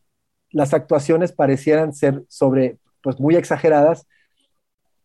[0.50, 4.06] las actuaciones parecieran ser sobre, pues muy exageradas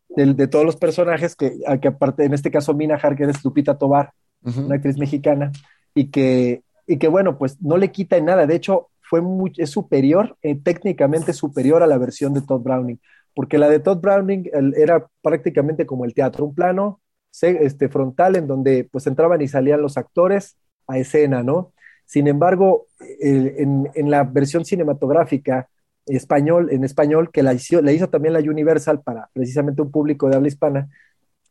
[0.10, 3.78] de, de todos los personajes que, que aparte, en este caso Mina Harker es Lupita
[3.78, 4.12] Tobar,
[4.44, 4.62] Ujú.
[4.62, 5.52] una actriz mexicana,
[5.94, 9.52] y que, y que bueno, pues no le quita en nada, de hecho fue muy,
[9.58, 13.00] es superior, eh, técnicamente superior a la versión de Todd Browning,
[13.34, 17.90] porque la de Todd Browning el- era prácticamente como el teatro, un plano se- este,
[17.90, 21.74] frontal en donde pues entraban y salían los actores a escena, ¿no?
[22.06, 22.88] Sin embargo,
[23.22, 25.68] eh, en, en la versión cinematográfica
[26.16, 30.30] español, en español, que la hizo, la hizo también la Universal para precisamente un público
[30.30, 30.90] de habla hispana,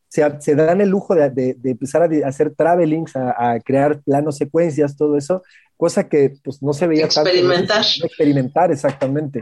[0.09, 4.01] se, se dan el lujo de, de- de empezar a, hacer travelings, a, a crear
[4.03, 5.43] planos, secuencias, todo eso,
[5.77, 7.29] cosa que pues no se veía tanto.
[7.31, 7.85] Experimentar.
[8.05, 9.41] Experimentar, exactamente.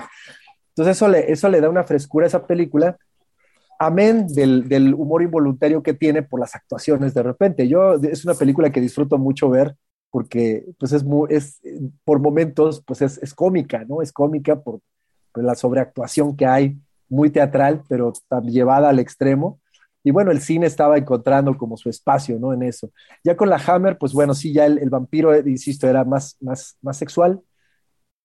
[0.71, 2.97] Entonces eso le, eso le da una frescura a esa película,
[3.79, 7.69] amén del, del humor involuntario que tiene por las actuaciones de repente.
[7.69, 9.77] Yo, es una película que disfruto mucho ver
[10.11, 11.61] porque pues es, muy, es
[12.05, 14.01] por momentos pues es, es cómica, ¿no?
[14.01, 14.81] Es cómica por
[15.35, 16.79] la sobreactuación que hay,
[17.09, 18.13] muy teatral, pero
[18.45, 19.61] llevada al extremo.
[20.03, 22.53] Y bueno, el cine estaba encontrando como su espacio, ¿no?
[22.53, 22.91] En eso.
[23.25, 26.37] Ya con la Hammer, pues bueno, sí, ya el, el vampiro, eh, insisto, era más,
[26.41, 27.41] más, más sexual.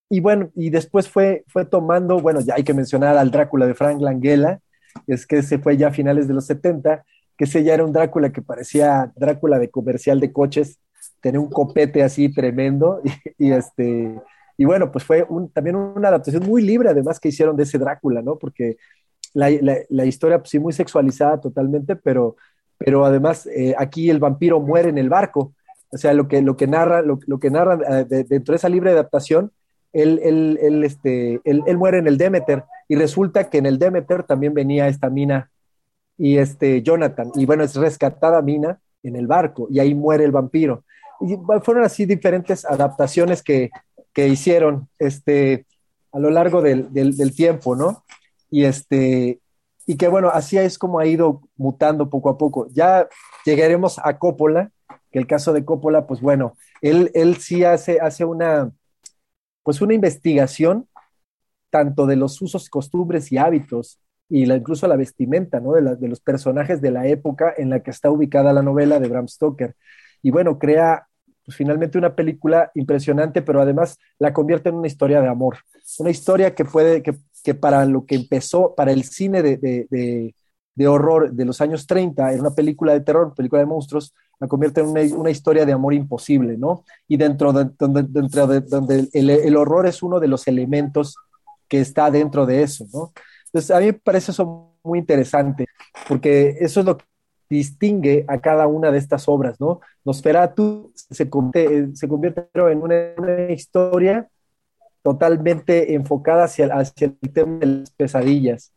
[0.09, 3.75] Y bueno, y después fue, fue tomando, bueno, ya hay que mencionar al Drácula de
[3.75, 4.59] Frank Langella,
[5.05, 7.05] es que ese fue ya a finales de los 70,
[7.37, 10.79] que ese ya era un Drácula que parecía Drácula de comercial de coches,
[11.21, 13.01] tenía un copete así tremendo,
[13.37, 14.19] y este,
[14.59, 18.21] y bueno, pues fue también una adaptación muy libre, además, que hicieron de ese Drácula,
[18.21, 18.35] ¿no?
[18.37, 18.75] Porque
[19.33, 19.49] la,
[19.87, 22.35] la, historia, pues sí, muy sexualizada totalmente, pero,
[22.77, 25.53] pero además eh, aquí el vampiro muere en el barco.
[25.91, 28.67] O sea, lo que, lo que narra, lo, que narra eh, de, dentro de esa
[28.67, 29.53] libre adaptación,
[29.93, 34.23] él, él, él, este, él, muere en el Demeter y resulta que en el Demeter
[34.23, 35.49] también venía esta mina
[36.17, 37.31] y este Jonathan.
[37.35, 40.83] Y bueno, es rescatada Mina en el barco y ahí muere el vampiro.
[41.21, 43.69] Y fueron así diferentes adaptaciones que,
[44.27, 45.65] hicieron este,
[46.11, 48.03] a lo largo del, del, del tiempo, ¿no?
[48.49, 49.39] y este
[49.85, 52.67] y que bueno, así es como ha ido mutando poco a poco.
[52.71, 53.07] Ya
[53.43, 54.71] llegaremos a Coppola,
[55.11, 58.71] que el caso de Coppola, pues bueno, él, él sí hace, hace una,
[59.63, 60.87] pues una investigación
[61.71, 63.99] tanto de los usos, costumbres y hábitos,
[64.29, 65.73] y la, incluso la vestimenta, ¿no?
[65.73, 68.99] De, la, de, los personajes de la época en la que está ubicada la novela
[68.99, 69.75] de Bram Stoker.
[70.21, 71.07] Y bueno, crea
[71.49, 75.57] pues, finalmente una película impresionante, pero además la convierte en una historia de amor.
[75.97, 80.35] Una historia que puede, que, que para lo que empezó, para el cine de, de,
[80.75, 84.47] de, horror de los años 30, era una película de terror, película de monstruos, la
[84.47, 86.83] convierte en una, una historia de amor imposible, ¿no?
[87.07, 91.15] Y dentro de donde, dentro de, donde el, el, horror es uno de los elementos
[91.67, 93.11] que está dentro de eso, ¿no?
[93.45, 95.65] Entonces, a mí me parece eso muy interesante,
[96.07, 96.99] porque eso es lo
[97.49, 99.81] distingue a cada una de estas obras, ¿no?
[100.05, 104.29] Nosferatu se convierte, se convierte en una, historia
[105.01, 108.73] totalmente enfocada hacia, el tema de las pesadillas.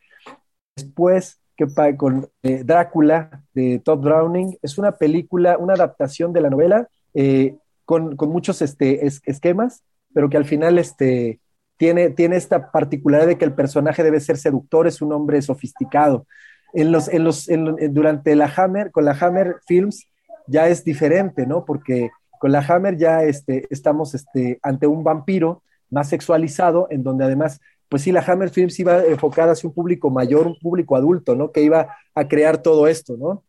[0.76, 1.66] Después, que
[1.96, 7.56] con eh, Drácula de Todd Browning, es una película, una adaptación de la novela eh,
[7.84, 9.82] con, muchos este, es, esquemas,
[10.14, 11.40] pero que al final este,
[11.76, 16.26] tiene, tiene esta particularidad de que el personaje debe ser seductor, es un hombre sofisticado.
[16.74, 20.06] En los, en los, en, durante la Hammer, con la Hammer Films,
[20.46, 21.64] ya es diferente, ¿no?
[21.64, 27.24] Porque con la Hammer ya este, estamos este, ante un vampiro más sexualizado, en donde
[27.24, 31.36] además, pues sí, la Hammer Films iba enfocada hacia un público mayor, un público adulto,
[31.36, 31.52] ¿no?
[31.52, 33.44] Que iba a crear todo esto, ¿no?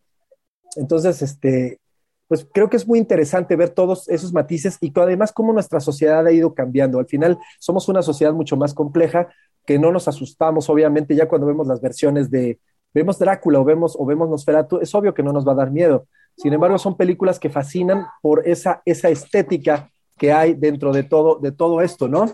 [0.76, 1.80] Entonces, este,
[2.28, 6.26] pues creo que es muy interesante ver todos esos matices y además cómo nuestra sociedad
[6.26, 6.99] ha ido cambiando.
[6.99, 9.30] Al final somos una sociedad mucho más compleja,
[9.65, 12.59] que no nos asustamos, obviamente, ya cuando vemos las versiones de,
[12.94, 15.72] vemos Drácula o vemos, o vemos Nosferatu, es obvio que no nos va a dar
[15.72, 16.08] miedo.
[16.38, 21.39] Sin embargo, son películas que fascinan por esa, esa estética que hay dentro de todo,
[21.39, 22.34] de todo esto, ¿no?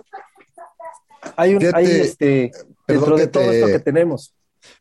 [1.35, 2.51] Hay, un, hay este,
[2.87, 4.33] dentro de todo te, esto que tenemos.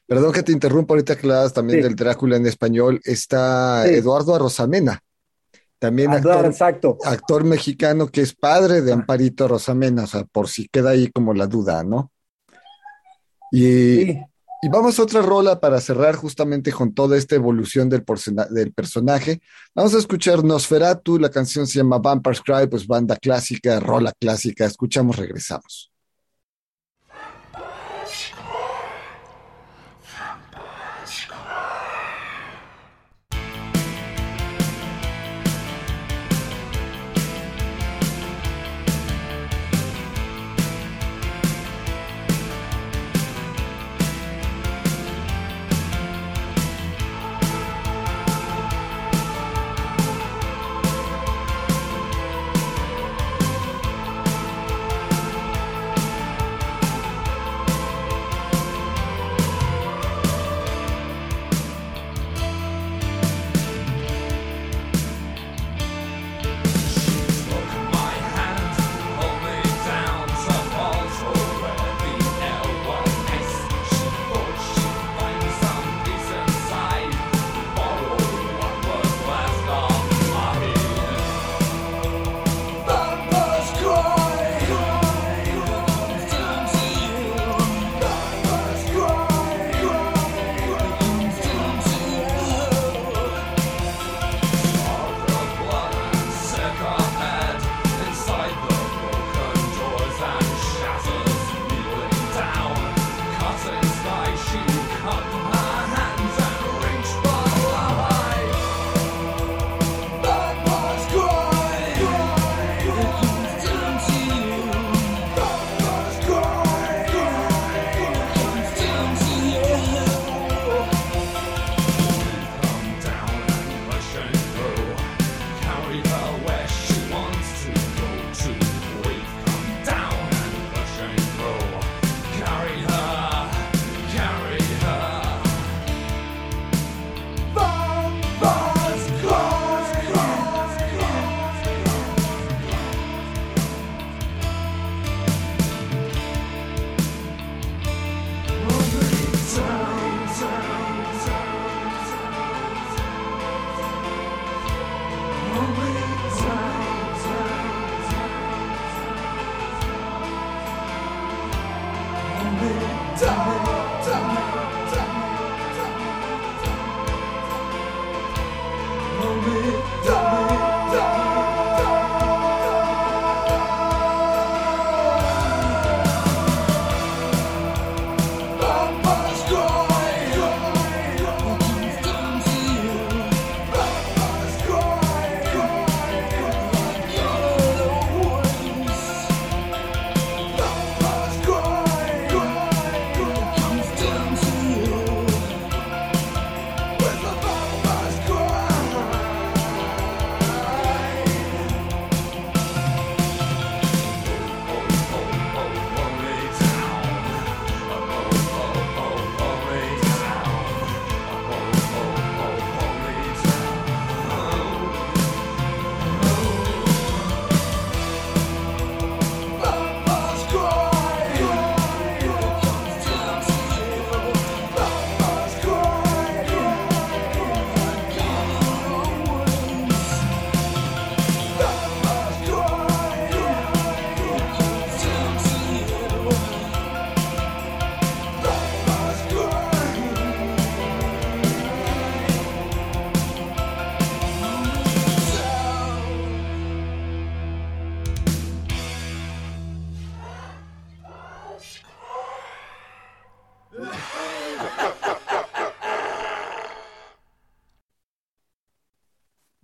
[0.07, 1.83] Perdón que te interrumpa ahorita que hablas también sí.
[1.85, 3.95] del Drácula en español, está sí.
[3.95, 5.01] Eduardo Rosamena,
[5.79, 6.99] también actor, exacto.
[7.05, 11.35] actor mexicano que es padre de Amparito Rosamena, o sea, por si queda ahí como
[11.35, 12.13] la duda, ¿no?
[13.51, 14.21] Y, sí.
[14.61, 18.05] Y vamos a otra rola para cerrar justamente con toda esta evolución del,
[18.51, 19.41] del, personaje.
[19.73, 24.65] Vamos a escuchar Nosferatu, la canción se llama Vampire's Cry, pues banda clásica, rola clásica.
[24.65, 25.93] Escuchamos, regresamos.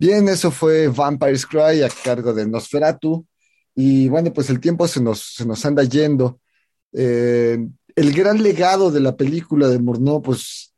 [0.05, 3.25] Bien, eso fue Vampire's Cry a cargo de Nosferatu.
[3.73, 6.39] Y bueno, pues el tiempo se nos, se nos anda yendo.
[6.93, 7.57] Eh,
[7.95, 10.75] el gran legado de la película de Murnau, pues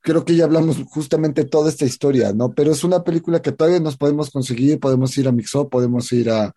[0.00, 2.54] creo que ya hablamos justamente toda esta historia, ¿no?
[2.54, 6.30] Pero es una película que todavía nos podemos conseguir, podemos ir a Mixo, podemos ir
[6.30, 6.54] a...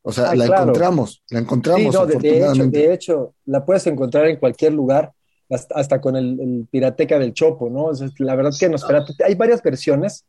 [0.00, 0.62] O sea, Ah, la claro.
[0.62, 2.78] encontramos, la encontramos, Sí, no, de, de hecho, afortunadamente.
[2.78, 5.12] de hecho, la puedes encontrar en cualquier lugar,
[5.50, 7.84] hasta, hasta con el, el Pirateca del Chopo, ¿no?
[7.86, 10.24] O sea, la verdad que Nosferatu, hay varias versiones.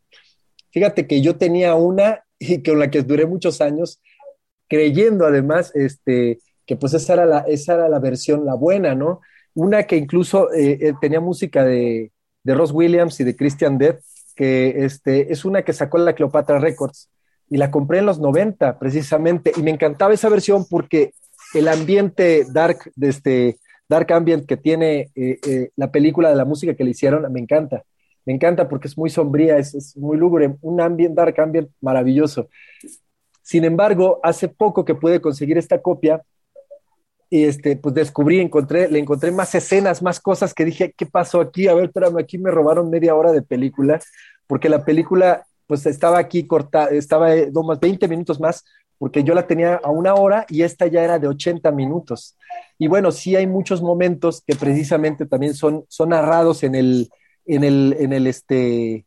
[0.72, 4.00] Fíjate que yo tenía una y con la que duré muchos años,
[4.68, 9.22] creyendo además este, que pues esa era, la, esa era la versión, la buena, ¿no?
[9.56, 12.12] Una que incluso eh, eh, tenía música de,
[12.44, 14.02] de Ross Williams y de Christian Death,
[14.36, 17.10] que este, es una que sacó la Cleopatra Records
[17.50, 21.14] y la compré en los 90 precisamente y me encantaba esa versión porque
[21.56, 23.58] el ambiente dark, de este,
[23.90, 27.84] dark ambient que tiene eh, la película de la música que le hicieron, me encanta.
[28.30, 32.48] Me encanta porque es muy sombría, es, muy lúgubre, un ambient, dark ambient maravilloso.
[33.42, 36.22] Sin embargo, hace poco que pude conseguir esta copia,
[37.28, 41.42] y este, pues descubrí, encontré, le encontré más escenas, más cosas que dije, ¿qué pasó
[41.42, 41.68] aquí?
[41.68, 44.00] A ver, espérame, aquí me robaron media hora de película,
[44.46, 48.64] porque la película, pues estaba aquí corta, estaba eh, no, más 20 minutos más,
[49.00, 52.38] porque yo la tenía a una hora y esta ya era de 80 minutos.
[52.78, 57.10] Y bueno, sí hay muchos momentos que precisamente también son, son narrados en el,
[57.56, 59.06] en el, en el, este,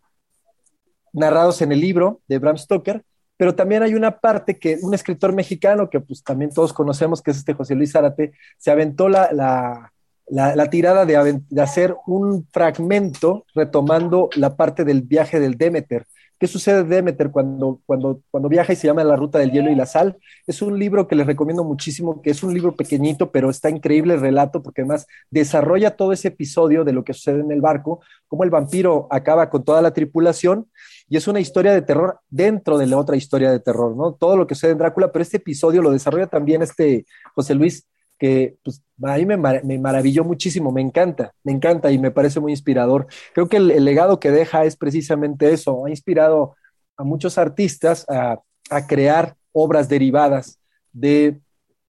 [1.13, 3.03] narrados en el libro de Bram Stoker,
[3.37, 7.31] pero también hay una parte que un escritor mexicano que pues también todos conocemos, que
[7.31, 9.93] es este José Luis Zárate, se aventó la, la,
[10.29, 16.07] la, la tirada de, de hacer un fragmento retomando la parte del viaje del Demeter.
[16.43, 19.77] ¿Qué sucede Demeter cuando, cuando, cuando viaja y se llama La Ruta del Hielo y
[19.77, 20.19] la Sal?
[20.45, 24.15] Es un libro que les recomiendo muchísimo, que es un libro pequeñito, pero está increíble
[24.15, 28.01] el relato, porque además desarrolla todo ese episodio de lo que sucede en el barco,
[28.27, 30.67] cómo el vampiro acaba con toda la tripulación,
[31.09, 34.15] y es una historia de terror dentro de la otra historia de terror, ¿no?
[34.15, 37.87] Todo lo que sucede en Drácula, pero este episodio lo desarrolla también este José Luis,
[38.23, 42.39] que pues, a mí me, mar maravilló muchísimo, me encanta, me encanta y me parece
[42.39, 43.09] muy inspirador.
[43.35, 46.55] Creo que el, legado que deja es precisamente eso, ha inspirado
[46.97, 48.39] a muchos artistas a,
[48.87, 50.61] crear obras derivadas
[50.93, 51.41] de,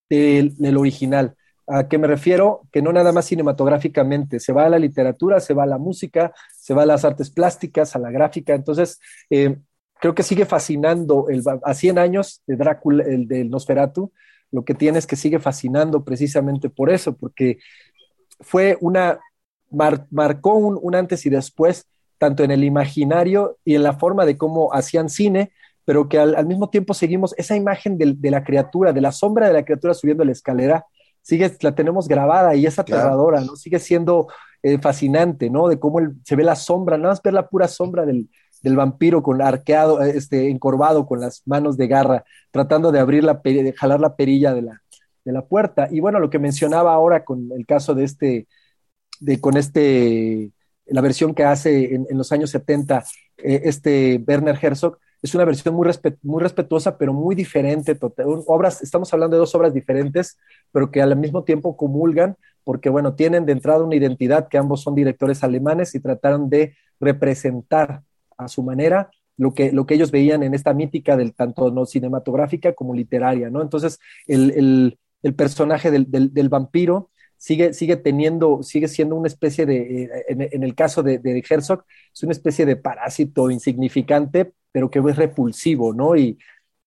[0.10, 1.36] de, del original.
[1.68, 2.62] ¿A qué me refiero?
[2.72, 6.34] Que no nada más cinematográficamente, se va a la literatura, se va a la música,
[6.58, 8.56] se va a las artes plásticas, a la gráfica.
[8.56, 9.58] Entonces, eh,
[10.00, 14.12] creo que sigue fascinando el, a 100 años de Drácula, el del Nosferatu,
[14.54, 17.58] lo que tiene es que sigue fascinando precisamente por eso, porque
[18.40, 19.20] fue una,
[19.72, 21.88] mar, marcó un, un, antes y después,
[22.20, 25.52] tanto en el imaginario y en la forma de cómo hacían cine,
[25.86, 29.12] pero que al, al mismo tiempo seguimos esa imagen de, de, la criatura, de la
[29.12, 30.86] sombra de la criatura subiendo la escalera,
[31.24, 33.54] sigue, la tenemos grabada y es aterradora, claro.
[33.54, 33.56] ¿no?
[33.58, 34.28] Sigue siendo
[34.62, 35.68] eh, fascinante, ¿no?
[35.68, 38.30] De cómo el, se ve la sombra, nada más ver la pura sombra del,
[38.64, 43.40] del vampiro con arqueado, este, encorvado con las manos de garra, tratando de abrir la,
[43.44, 44.82] de jalar la perilla de la,
[45.24, 45.88] de la puerta.
[45.92, 48.48] Y bueno, lo que mencionaba ahora con el caso de este,
[49.20, 50.52] de, con este,
[50.86, 53.04] la versión que hace en, en los años 70,
[53.38, 55.90] eh, este Werner Herzog, es una versión muy,
[56.22, 57.96] muy respetuosa, pero muy diferente.
[57.96, 60.38] Total, obras, estamos hablando de dos obras diferentes,
[60.72, 62.36] pero que al mismo tiempo comulgan,
[62.66, 66.76] porque bueno, tienen de entrada una identidad que ambos son directores alemanes y trataron de
[67.00, 68.04] representar
[68.44, 71.86] a su manera lo que, lo que ellos veían en esta mítica del tanto no
[71.86, 73.62] cinematográfica como literaria, ¿no?
[73.62, 74.98] Entonces, el,
[75.36, 81.02] personaje del, vampiro sigue, sigue teniendo, sigue siendo una especie de, eh, en, el caso
[81.02, 81.84] de, de, Herzog,
[82.14, 86.16] es una especie de parásito insignificante, pero que es repulsivo, ¿no?
[86.16, 86.38] Y,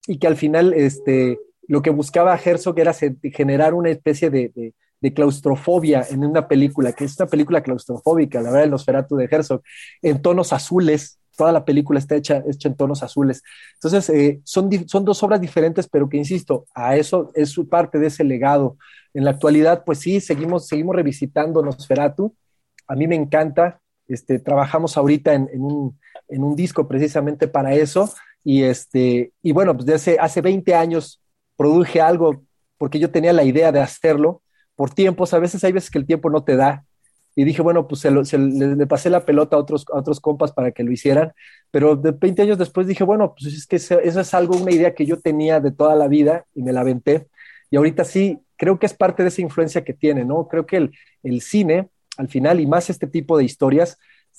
[0.07, 1.38] y que al final, este,
[1.68, 2.94] lo que buscaba Herzog era
[3.32, 4.74] generar una especie de,
[5.14, 9.62] claustrofobia en una película, que es una película claustrofóbica, la verdad, el Nosferatu de Herzog,
[10.02, 13.43] en tonos azules, toda la película está hecha, hecha en tonos azules.
[13.74, 17.99] Entonces, eh, son, son dos obras diferentes, pero que, insisto, a eso es su parte
[17.99, 18.76] de ese legado.
[19.14, 22.34] En la actualidad, pues sí, seguimos, seguimos revisitando Nosferatu.
[22.87, 23.80] A mí me encanta.
[24.09, 28.12] Este, trabajamos ahorita en, un, en un disco precisamente para eso.
[28.43, 31.20] Y, este, y bueno, pues desde hace 20 años
[31.57, 32.43] produje algo
[32.78, 34.43] porque yo tenía la idea de hacerlo
[34.76, 35.34] por tiempos.
[35.34, 36.86] A veces hay veces que el tiempo no te da.
[37.39, 40.72] Y dije, bueno, pues se, le, pasé la pelota a otros, a otros compas para
[40.72, 41.32] que lo hicieran.
[41.70, 44.95] Pero de 20 años después dije, bueno, pues es que eso es algo, una idea
[44.95, 47.28] que yo tenía de toda la vida y me la aventé.
[47.70, 50.49] Y ahorita sí, creo que es parte de esa influencia que tiene, ¿no?
[50.49, 53.99] Creo que el, el cine, al final, y más este tipo de historias,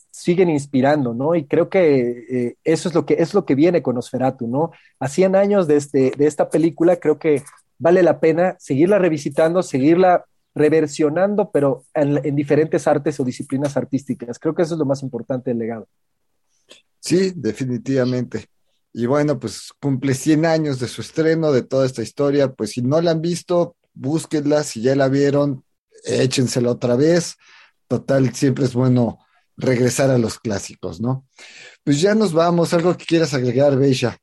[0.09, 1.35] siguen inspirando, ¿no?
[1.35, 4.71] Y creo que eh, eso es lo que es lo que viene con Osferatu, ¿no?
[4.99, 7.43] A 100 años de, este, de esta película, creo que
[7.77, 10.25] vale la pena seguirla revisitando, seguirla
[10.57, 14.39] reversionando, pero en, diferentes artes o disciplinas artísticas.
[14.39, 15.87] Creo que eso es lo más importante del legado.
[16.99, 18.47] Sí, definitivamente.
[18.93, 22.51] Y bueno, pues cumple 100 años de su estreno, de toda esta historia.
[22.53, 24.63] Pues si no la han visto, búsquenla.
[24.63, 25.63] Si ya la vieron,
[26.03, 27.35] échensela otra vez.
[27.87, 29.19] Total, siempre es bueno
[29.55, 31.25] regresar a los clásicos, ¿no?
[31.83, 34.17] Pues ya nos vamos, algo que quieras agregar, Beisha.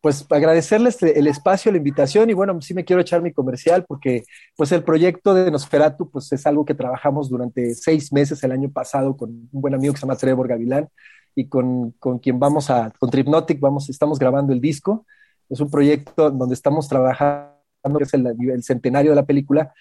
[0.00, 4.22] Pues agradecerles el espacio, la invitación y bueno, sí me quiero echar mi comercial porque
[4.56, 8.70] pues el proyecto de Nosferatu pues es algo que trabajamos durante seis meses el año
[8.70, 10.88] pasado con un buen amigo que se llama Trevor Gavilán
[11.34, 15.06] y con, con quien vamos a, con Tripnotic, vamos, estamos grabando el disco.
[15.48, 17.54] Es un proyecto donde estamos trabajando,
[18.00, 19.72] es el, centenario de la película,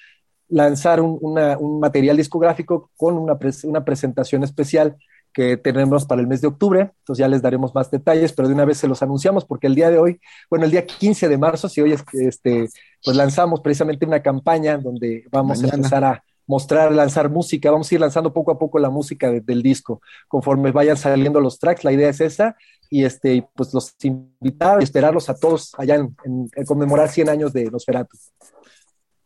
[0.49, 4.97] lanzar un, material discográfico con una, una, presentación especial
[5.37, 8.55] que tenemos para el mes de octubre, entonces ya les daremos más detalles, pero de
[8.55, 10.19] una vez se los anunciamos porque el día de hoy,
[10.49, 12.67] bueno, el día 15 de marzo, si hoy este,
[13.03, 17.93] pues lanzamos precisamente una campaña donde vamos a empezar a mostrar, lanzar música, vamos a
[17.93, 21.91] ir lanzando poco a poco la música del disco, conforme vayan saliendo los tracks, la
[21.91, 22.55] idea es esa,
[22.89, 27.53] y este, pues los invitar y esperarlos a todos allá en, en conmemorar 100 años
[27.53, 28.17] de Nosferatu.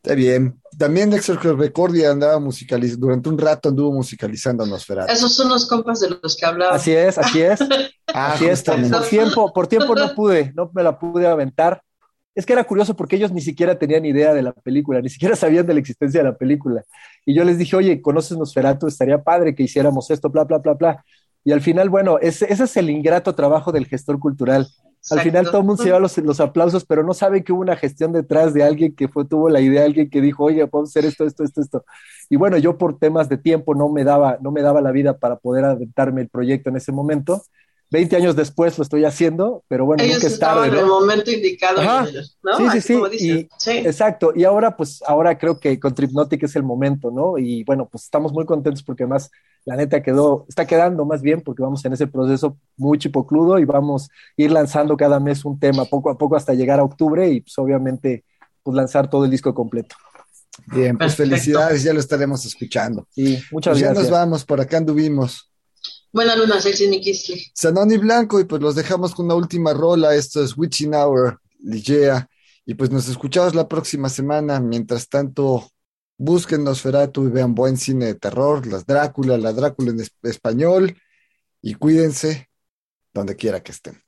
[0.03, 0.59] Está bien.
[0.79, 5.13] También Dexter Recordia andaba musicalizando, durante un rato anduvo musicalizando a Nosferatu.
[5.13, 6.75] Esos son los compas de los que hablaba.
[6.75, 7.59] Así es, así es.
[8.13, 8.61] Ah, así es.
[8.61, 11.81] Por tiempo, por tiempo no pude, no me la pude aventar.
[12.35, 15.33] Es que era curioso porque ellos ni siquiera tenían idea de la película, ni siquiera
[15.37, 16.83] sabían de la existencia de la película.
[17.25, 18.87] Y yo les dije, oye, ¿conoces Nosferatu?
[18.87, 21.05] Estaría padre que hiciéramos esto, bla, bla, bla, bla.
[21.45, 24.67] Y al final, bueno, ese, ese es el ingrato trabajo del gestor cultural
[25.09, 27.75] al final todo el mundo se lleva los, aplausos, pero no sabe que hubo una
[27.75, 31.05] gestión detrás de alguien que fue, tuvo la idea, alguien que dijo, oye, podemos hacer
[31.05, 31.85] esto, esto, esto, esto.
[32.29, 35.17] Y bueno, yo por temas de tiempo no me daba, no me daba la vida
[35.17, 37.41] para poder aventarme el proyecto en ese momento.
[37.91, 40.69] 20 años después lo estoy haciendo, pero bueno, nunca es tarde.
[40.69, 41.81] en el momento indicado.
[42.57, 43.71] Sí, sí, sí.
[43.71, 44.31] Exacto.
[44.33, 47.37] Y ahora, pues, ahora creo que con Tripnotic es el momento, ¿no?
[47.37, 49.29] Y bueno, pues estamos muy contentos porque además
[49.65, 53.65] la neta quedó, está quedando más bien porque vamos en ese proceso muy chipocludo y
[53.65, 57.29] vamos a ir lanzando cada mes un tema poco a poco hasta llegar a octubre
[57.29, 58.23] y pues obviamente
[58.63, 59.97] pues lanzar todo el disco completo.
[60.67, 63.05] Bien, pues felicidades, ya lo estaremos escuchando.
[63.09, 63.93] Sí, muchas pues gracias.
[63.93, 65.50] Ya nos vamos, por acá anduvimos.
[66.13, 67.41] Buenas luna, Sexy Nikisli.
[67.53, 70.13] Sanoni Blanco, y pues los dejamos con una última rola.
[70.13, 72.29] Esto es Witching Hour, Ligea.
[72.65, 74.59] Y pues nos escuchamos la próxima semana.
[74.59, 75.71] Mientras tanto,
[76.17, 80.97] busquen Nosferatu y vean buen cine de terror, las Drácula, la Drácula en español.
[81.61, 82.49] Y cuídense
[83.13, 84.03] donde quiera que estén.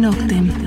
[0.00, 0.59] Noctem.